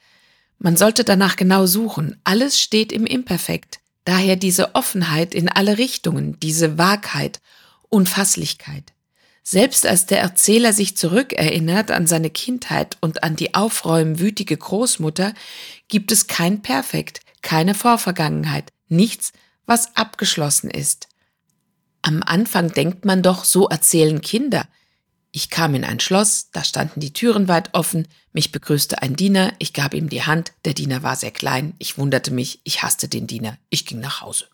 Man 0.58 0.76
sollte 0.76 1.02
danach 1.02 1.34
genau 1.34 1.66
suchen. 1.66 2.20
Alles 2.22 2.60
steht 2.60 2.92
im 2.92 3.04
Imperfekt. 3.04 3.80
Daher 4.06 4.36
diese 4.36 4.76
Offenheit 4.76 5.34
in 5.34 5.48
alle 5.48 5.78
Richtungen, 5.78 6.38
diese 6.38 6.78
Wahrheit, 6.78 7.40
Unfasslichkeit. 7.88 8.92
Selbst 9.42 9.84
als 9.84 10.06
der 10.06 10.20
Erzähler 10.20 10.72
sich 10.72 10.96
zurückerinnert 10.96 11.90
an 11.90 12.06
seine 12.06 12.30
Kindheit 12.30 12.96
und 13.00 13.24
an 13.24 13.34
die 13.34 13.54
aufräumwütige 13.54 14.56
Großmutter, 14.56 15.34
gibt 15.88 16.12
es 16.12 16.28
kein 16.28 16.62
Perfekt, 16.62 17.20
keine 17.42 17.74
Vorvergangenheit, 17.74 18.72
nichts, 18.88 19.32
was 19.66 19.96
abgeschlossen 19.96 20.70
ist. 20.70 21.08
Am 22.02 22.22
Anfang 22.22 22.72
denkt 22.72 23.04
man 23.04 23.24
doch, 23.24 23.42
so 23.42 23.68
erzählen 23.68 24.20
Kinder. 24.20 24.68
Ich 25.36 25.50
kam 25.50 25.74
in 25.74 25.84
ein 25.84 26.00
Schloss, 26.00 26.48
da 26.50 26.64
standen 26.64 27.00
die 27.00 27.12
Türen 27.12 27.46
weit 27.46 27.74
offen, 27.74 28.08
mich 28.32 28.52
begrüßte 28.52 29.02
ein 29.02 29.16
Diener, 29.16 29.52
ich 29.58 29.74
gab 29.74 29.92
ihm 29.92 30.08
die 30.08 30.22
Hand, 30.22 30.54
der 30.64 30.72
Diener 30.72 31.02
war 31.02 31.14
sehr 31.14 31.30
klein, 31.30 31.74
ich 31.78 31.98
wunderte 31.98 32.30
mich, 32.30 32.62
ich 32.64 32.82
hasste 32.82 33.06
den 33.06 33.26
Diener, 33.26 33.58
ich 33.68 33.84
ging 33.84 34.00
nach 34.00 34.22
Hause. 34.22 34.46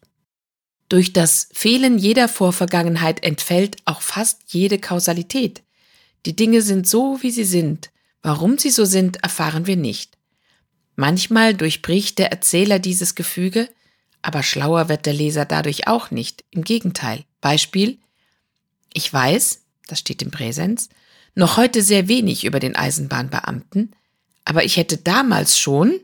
Durch 0.89 1.13
das 1.13 1.49
Fehlen 1.53 1.99
jeder 1.99 2.27
Vorvergangenheit 2.27 3.23
entfällt 3.23 3.77
auch 3.85 4.01
fast 4.01 4.41
jede 4.49 4.81
Kausalität. 4.81 5.63
Die 6.27 6.35
Dinge 6.35 6.63
sind 6.63 6.89
so, 6.89 7.23
wie 7.23 7.31
sie 7.31 7.45
sind. 7.45 7.93
Warum 8.21 8.59
sie 8.59 8.71
so 8.71 8.85
sind, 8.85 9.23
erfahren 9.23 9.69
wir 9.69 9.77
nicht. 9.77 10.19
Manchmal 10.97 11.55
durchbricht 11.55 12.19
der 12.19 12.33
Erzähler 12.33 12.81
dieses 12.81 13.15
Gefüge, 13.15 13.69
aber 14.21 14.43
schlauer 14.43 14.89
wird 14.89 15.07
der 15.07 15.15
Leser 15.15 15.45
dadurch 15.45 15.87
auch 15.87 16.11
nicht. 16.11 16.43
Im 16.51 16.65
Gegenteil. 16.65 17.25
Beispiel. 17.41 17.99
Ich 18.93 19.13
weiß, 19.13 19.62
das 19.87 19.99
steht 19.99 20.23
im 20.23 20.31
Präsens, 20.31 20.89
noch 21.35 21.57
heute 21.57 21.83
sehr 21.83 22.09
wenig 22.09 22.45
über 22.45 22.61
den 22.61 22.77
Eisenbahnbeamten, 22.77 23.95
aber 24.45 24.65
ich 24.65 24.77
hätte 24.77 24.97
damals 24.97 25.59
schon, 25.59 26.01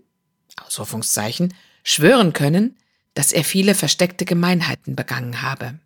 Ausrufungszeichen, 0.56 1.54
schwören 1.82 2.32
können, 2.32 2.76
dass 3.14 3.32
er 3.32 3.44
viele 3.44 3.74
versteckte 3.74 4.24
Gemeinheiten 4.24 4.96
begangen 4.96 5.42
habe. 5.42 5.78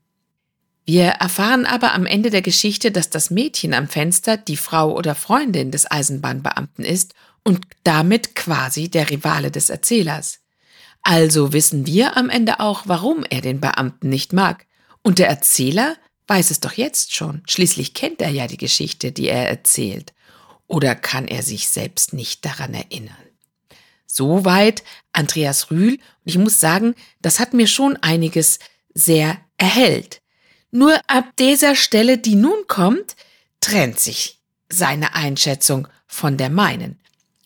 Wir 0.84 1.04
erfahren 1.04 1.64
aber 1.64 1.94
am 1.94 2.06
Ende 2.06 2.30
der 2.30 2.42
Geschichte, 2.42 2.90
dass 2.90 3.08
das 3.08 3.30
Mädchen 3.30 3.72
am 3.72 3.88
Fenster 3.88 4.36
die 4.36 4.56
Frau 4.56 4.96
oder 4.96 5.14
Freundin 5.14 5.70
des 5.70 5.88
Eisenbahnbeamten 5.90 6.84
ist 6.84 7.14
und 7.44 7.60
damit 7.84 8.34
quasi 8.34 8.88
der 8.88 9.10
Rivale 9.10 9.50
des 9.50 9.70
Erzählers. 9.70 10.40
Also 11.02 11.52
wissen 11.52 11.86
wir 11.86 12.16
am 12.16 12.30
Ende 12.30 12.60
auch, 12.60 12.82
warum 12.86 13.24
er 13.28 13.40
den 13.40 13.60
Beamten 13.60 14.08
nicht 14.08 14.32
mag. 14.32 14.66
Und 15.02 15.18
der 15.18 15.28
Erzähler 15.28 15.96
weiß 16.32 16.50
es 16.50 16.60
doch 16.60 16.72
jetzt 16.72 17.14
schon. 17.14 17.42
Schließlich 17.46 17.92
kennt 17.92 18.22
er 18.22 18.30
ja 18.30 18.46
die 18.46 18.56
Geschichte, 18.56 19.12
die 19.12 19.28
er 19.28 19.50
erzählt. 19.50 20.14
Oder 20.66 20.94
kann 20.94 21.28
er 21.28 21.42
sich 21.42 21.68
selbst 21.68 22.14
nicht 22.14 22.46
daran 22.46 22.72
erinnern? 22.72 23.14
Soweit 24.06 24.82
Andreas 25.12 25.70
Rühl. 25.70 25.92
Und 25.92 26.00
ich 26.24 26.38
muss 26.38 26.58
sagen, 26.58 26.94
das 27.20 27.38
hat 27.38 27.52
mir 27.52 27.66
schon 27.66 27.98
einiges 27.98 28.60
sehr 28.94 29.38
erhellt. 29.58 30.22
Nur 30.70 30.98
ab 31.06 31.26
dieser 31.38 31.74
Stelle, 31.74 32.16
die 32.16 32.34
nun 32.34 32.66
kommt, 32.66 33.14
trennt 33.60 34.00
sich 34.00 34.40
seine 34.70 35.14
Einschätzung 35.14 35.86
von 36.06 36.38
der 36.38 36.48
meinen. 36.48 36.98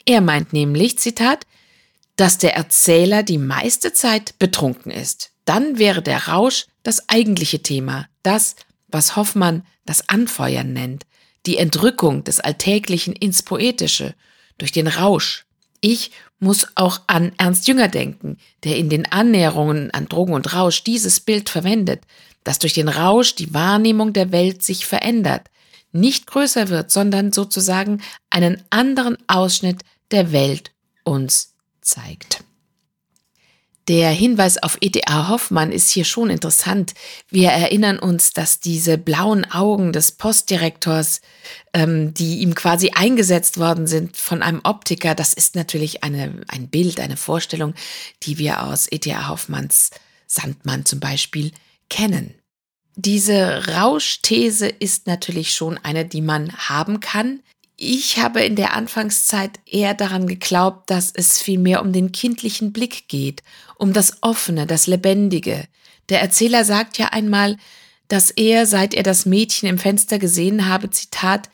Er 0.04 0.20
meint 0.20 0.52
nämlich, 0.52 1.00
Zitat, 1.00 1.44
dass 2.14 2.38
der 2.38 2.54
Erzähler 2.54 3.24
die 3.24 3.38
meiste 3.38 3.92
Zeit 3.92 4.38
betrunken 4.38 4.92
ist. 4.92 5.32
Dann 5.44 5.76
wäre 5.78 6.02
der 6.02 6.28
Rausch 6.28 6.66
das 6.84 7.08
eigentliche 7.08 7.64
Thema, 7.64 8.06
das, 8.22 8.54
was 8.88 9.16
Hoffmann 9.16 9.64
das 9.84 10.08
Anfeuern 10.08 10.72
nennt, 10.72 11.06
die 11.46 11.58
Entrückung 11.58 12.24
des 12.24 12.40
Alltäglichen 12.40 13.14
ins 13.14 13.42
Poetische, 13.42 14.14
durch 14.58 14.72
den 14.72 14.86
Rausch. 14.86 15.44
Ich 15.80 16.10
muss 16.38 16.66
auch 16.74 17.00
an 17.06 17.32
Ernst 17.38 17.68
Jünger 17.68 17.88
denken, 17.88 18.38
der 18.64 18.76
in 18.76 18.88
den 18.88 19.10
Annäherungen 19.10 19.90
an 19.92 20.08
Drogen 20.08 20.34
und 20.34 20.54
Rausch 20.54 20.82
dieses 20.84 21.20
Bild 21.20 21.48
verwendet, 21.48 22.02
dass 22.44 22.58
durch 22.58 22.74
den 22.74 22.88
Rausch 22.88 23.34
die 23.34 23.52
Wahrnehmung 23.54 24.12
der 24.12 24.32
Welt 24.32 24.62
sich 24.62 24.86
verändert, 24.86 25.48
nicht 25.92 26.26
größer 26.26 26.68
wird, 26.68 26.90
sondern 26.90 27.32
sozusagen 27.32 28.02
einen 28.30 28.62
anderen 28.70 29.16
Ausschnitt 29.28 29.82
der 30.10 30.32
Welt 30.32 30.72
uns 31.04 31.54
zeigt. 31.80 32.45
Der 33.88 34.10
Hinweis 34.10 34.60
auf 34.60 34.78
E.T.A. 34.80 35.28
Hoffmann 35.28 35.70
ist 35.70 35.90
hier 35.90 36.04
schon 36.04 36.28
interessant. 36.28 36.94
Wir 37.28 37.50
erinnern 37.50 38.00
uns, 38.00 38.32
dass 38.32 38.58
diese 38.58 38.98
blauen 38.98 39.44
Augen 39.48 39.92
des 39.92 40.12
Postdirektors, 40.12 41.20
ähm, 41.72 42.12
die 42.12 42.38
ihm 42.40 42.56
quasi 42.56 42.90
eingesetzt 42.90 43.58
worden 43.58 43.86
sind 43.86 44.16
von 44.16 44.42
einem 44.42 44.60
Optiker, 44.64 45.14
das 45.14 45.34
ist 45.34 45.54
natürlich 45.54 46.02
eine, 46.02 46.40
ein 46.48 46.68
Bild, 46.68 46.98
eine 46.98 47.16
Vorstellung, 47.16 47.74
die 48.24 48.38
wir 48.38 48.64
aus 48.64 48.90
E.T.A. 48.90 49.28
Hoffmanns 49.28 49.90
Sandmann 50.26 50.84
zum 50.84 50.98
Beispiel 50.98 51.52
kennen. 51.88 52.34
Diese 52.96 53.68
Rauschthese 53.68 54.66
ist 54.66 55.06
natürlich 55.06 55.52
schon 55.52 55.78
eine, 55.78 56.06
die 56.06 56.22
man 56.22 56.50
haben 56.52 56.98
kann. 56.98 57.40
Ich 57.76 58.18
habe 58.18 58.42
in 58.42 58.56
der 58.56 58.72
Anfangszeit 58.72 59.60
eher 59.66 59.92
daran 59.92 60.26
geglaubt, 60.26 60.88
dass 60.88 61.12
es 61.14 61.42
vielmehr 61.42 61.82
um 61.82 61.92
den 61.92 62.10
kindlichen 62.10 62.72
Blick 62.72 63.06
geht, 63.08 63.42
um 63.76 63.92
das 63.92 64.22
Offene, 64.22 64.66
das 64.66 64.86
Lebendige. 64.86 65.68
Der 66.08 66.22
Erzähler 66.22 66.64
sagt 66.64 66.96
ja 66.96 67.08
einmal, 67.08 67.58
dass 68.08 68.30
er, 68.30 68.66
seit 68.66 68.94
er 68.94 69.02
das 69.02 69.26
Mädchen 69.26 69.68
im 69.68 69.78
Fenster 69.78 70.18
gesehen 70.18 70.68
habe, 70.68 70.88
Zitat, 70.88 71.50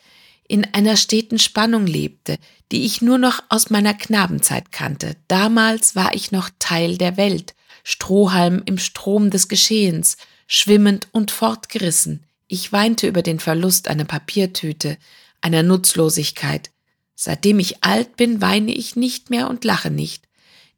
in 0.47 0.65
einer 0.75 0.97
steten 0.97 1.39
Spannung 1.41 1.87
lebte, 1.87 2.39
die 2.71 2.85
ich 2.85 3.03
nur 3.03 3.19
noch 3.19 3.43
aus 3.49 3.71
meiner 3.71 3.95
Knabenzeit 3.95 4.71
kannte. 4.71 5.17
Damals 5.27 5.97
war 5.97 6.15
ich 6.15 6.31
noch 6.31 6.51
Teil 6.59 6.99
der 6.99 7.17
Welt, 7.17 7.55
Strohhalm 7.83 8.63
im 8.67 8.79
Strom 8.79 9.31
des 9.31 9.49
Geschehens, 9.49 10.19
schwimmend 10.47 11.09
und 11.11 11.31
fortgerissen. 11.31 12.25
Ich 12.47 12.71
weinte 12.71 13.09
über 13.09 13.23
den 13.23 13.41
Verlust 13.41 13.89
einer 13.89 14.05
Papiertüte, 14.05 14.99
einer 15.42 15.62
Nutzlosigkeit. 15.62 16.70
Seitdem 17.14 17.59
ich 17.59 17.85
alt 17.85 18.16
bin, 18.16 18.40
weine 18.40 18.72
ich 18.72 18.96
nicht 18.96 19.31
mehr 19.31 19.48
und 19.48 19.64
lache 19.64 19.90
nicht. 19.90 20.28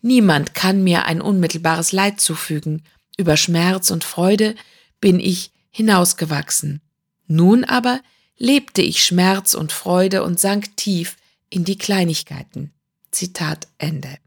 Niemand 0.03 0.55
kann 0.55 0.85
mir 0.85 1.07
ein 1.07 1.23
unmittelbares 1.23 1.93
Leid 1.93 2.21
zufügen. 2.21 2.83
Über 3.17 3.37
Schmerz 3.37 3.91
und 3.91 4.05
Freude 4.05 4.55
bin 5.01 5.21
ich 5.21 5.53
hinausgewachsen. 5.71 6.83
Nun 7.27 7.65
aber 7.65 8.01
lebte 8.37 8.83
ich 8.83 9.05
Schmerz 9.05 9.55
und 9.55 9.73
Freude 9.73 10.23
und 10.23 10.41
sank 10.41 10.77
tief 10.77 11.17
in 11.49 11.65
die 11.65 11.79
Kleinigkeiten. 11.79 12.73
Zitat 13.11 13.69
Ende. 13.79 14.19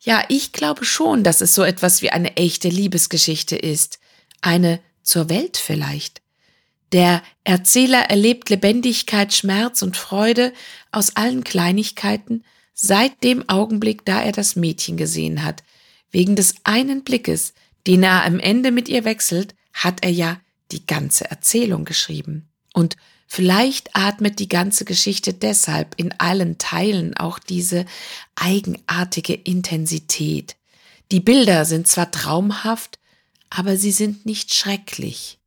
Ja, 0.00 0.24
ich 0.28 0.52
glaube 0.52 0.84
schon, 0.84 1.24
dass 1.24 1.40
es 1.40 1.54
so 1.54 1.64
etwas 1.64 2.00
wie 2.00 2.10
eine 2.10 2.36
echte 2.36 2.68
Liebesgeschichte 2.68 3.56
ist. 3.56 3.98
Eine 4.40 4.80
zur 5.02 5.28
Welt 5.28 5.56
vielleicht. 5.56 6.22
Der 6.92 7.22
Erzähler 7.44 8.10
erlebt 8.10 8.48
Lebendigkeit, 8.48 9.34
Schmerz 9.34 9.82
und 9.82 9.96
Freude 9.96 10.52
aus 10.90 11.16
allen 11.16 11.44
Kleinigkeiten 11.44 12.44
seit 12.72 13.22
dem 13.24 13.48
Augenblick, 13.48 14.04
da 14.04 14.22
er 14.22 14.32
das 14.32 14.56
Mädchen 14.56 14.96
gesehen 14.96 15.44
hat. 15.44 15.62
Wegen 16.10 16.36
des 16.36 16.54
einen 16.64 17.04
Blickes, 17.04 17.52
den 17.86 18.02
er 18.02 18.24
am 18.24 18.38
Ende 18.38 18.70
mit 18.70 18.88
ihr 18.88 19.04
wechselt, 19.04 19.54
hat 19.72 20.04
er 20.04 20.10
ja 20.10 20.40
die 20.72 20.86
ganze 20.86 21.30
Erzählung 21.30 21.84
geschrieben. 21.84 22.48
Und 22.72 22.96
vielleicht 23.26 23.94
atmet 23.94 24.38
die 24.38 24.48
ganze 24.48 24.84
Geschichte 24.84 25.34
deshalb 25.34 25.94
in 25.96 26.12
allen 26.18 26.58
Teilen 26.58 27.16
auch 27.16 27.38
diese 27.38 27.84
eigenartige 28.34 29.34
Intensität. 29.34 30.56
Die 31.10 31.20
Bilder 31.20 31.64
sind 31.64 31.88
zwar 31.88 32.10
traumhaft, 32.10 32.98
aber 33.50 33.76
sie 33.76 33.92
sind 33.92 34.26
nicht 34.26 34.54
schrecklich. 34.54 35.37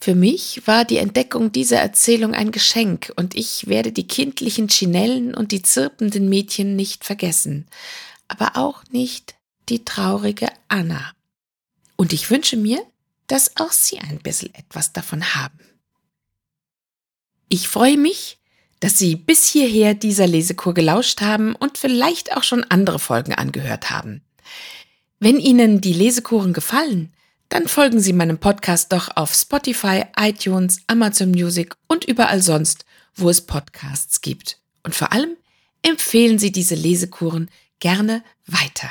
Für 0.00 0.14
mich 0.14 0.66
war 0.66 0.84
die 0.84 0.98
Entdeckung 0.98 1.50
dieser 1.50 1.78
Erzählung 1.78 2.32
ein 2.32 2.52
Geschenk 2.52 3.12
und 3.16 3.34
ich 3.34 3.66
werde 3.66 3.90
die 3.90 4.06
kindlichen 4.06 4.68
Chinellen 4.68 5.34
und 5.34 5.50
die 5.50 5.62
zirpenden 5.62 6.28
Mädchen 6.28 6.76
nicht 6.76 7.04
vergessen, 7.04 7.66
aber 8.28 8.56
auch 8.56 8.84
nicht 8.90 9.34
die 9.68 9.84
traurige 9.84 10.48
Anna. 10.68 11.12
Und 11.96 12.12
ich 12.12 12.30
wünsche 12.30 12.56
mir, 12.56 12.80
dass 13.26 13.56
auch 13.56 13.72
Sie 13.72 13.98
ein 13.98 14.20
bisschen 14.20 14.54
etwas 14.54 14.92
davon 14.92 15.34
haben. 15.34 15.58
Ich 17.48 17.68
freue 17.68 17.96
mich, 17.96 18.38
dass 18.80 18.98
Sie 18.98 19.16
bis 19.16 19.48
hierher 19.48 19.94
dieser 19.94 20.28
Lesekur 20.28 20.74
gelauscht 20.74 21.20
haben 21.20 21.56
und 21.56 21.76
vielleicht 21.76 22.36
auch 22.36 22.44
schon 22.44 22.62
andere 22.64 23.00
Folgen 23.00 23.34
angehört 23.34 23.90
haben. 23.90 24.22
Wenn 25.18 25.40
Ihnen 25.40 25.80
die 25.80 25.92
Lesekuren 25.92 26.52
gefallen, 26.52 27.12
dann 27.48 27.66
folgen 27.66 28.00
Sie 28.00 28.12
meinem 28.12 28.38
Podcast 28.38 28.92
doch 28.92 29.16
auf 29.16 29.34
Spotify, 29.34 30.04
iTunes, 30.18 30.80
Amazon 30.86 31.30
Music 31.30 31.74
und 31.86 32.04
überall 32.04 32.42
sonst, 32.42 32.84
wo 33.14 33.30
es 33.30 33.40
Podcasts 33.40 34.20
gibt. 34.20 34.60
Und 34.82 34.94
vor 34.94 35.12
allem 35.12 35.36
empfehlen 35.82 36.38
Sie 36.38 36.52
diese 36.52 36.74
Lesekuren 36.74 37.50
gerne 37.80 38.22
weiter. 38.46 38.90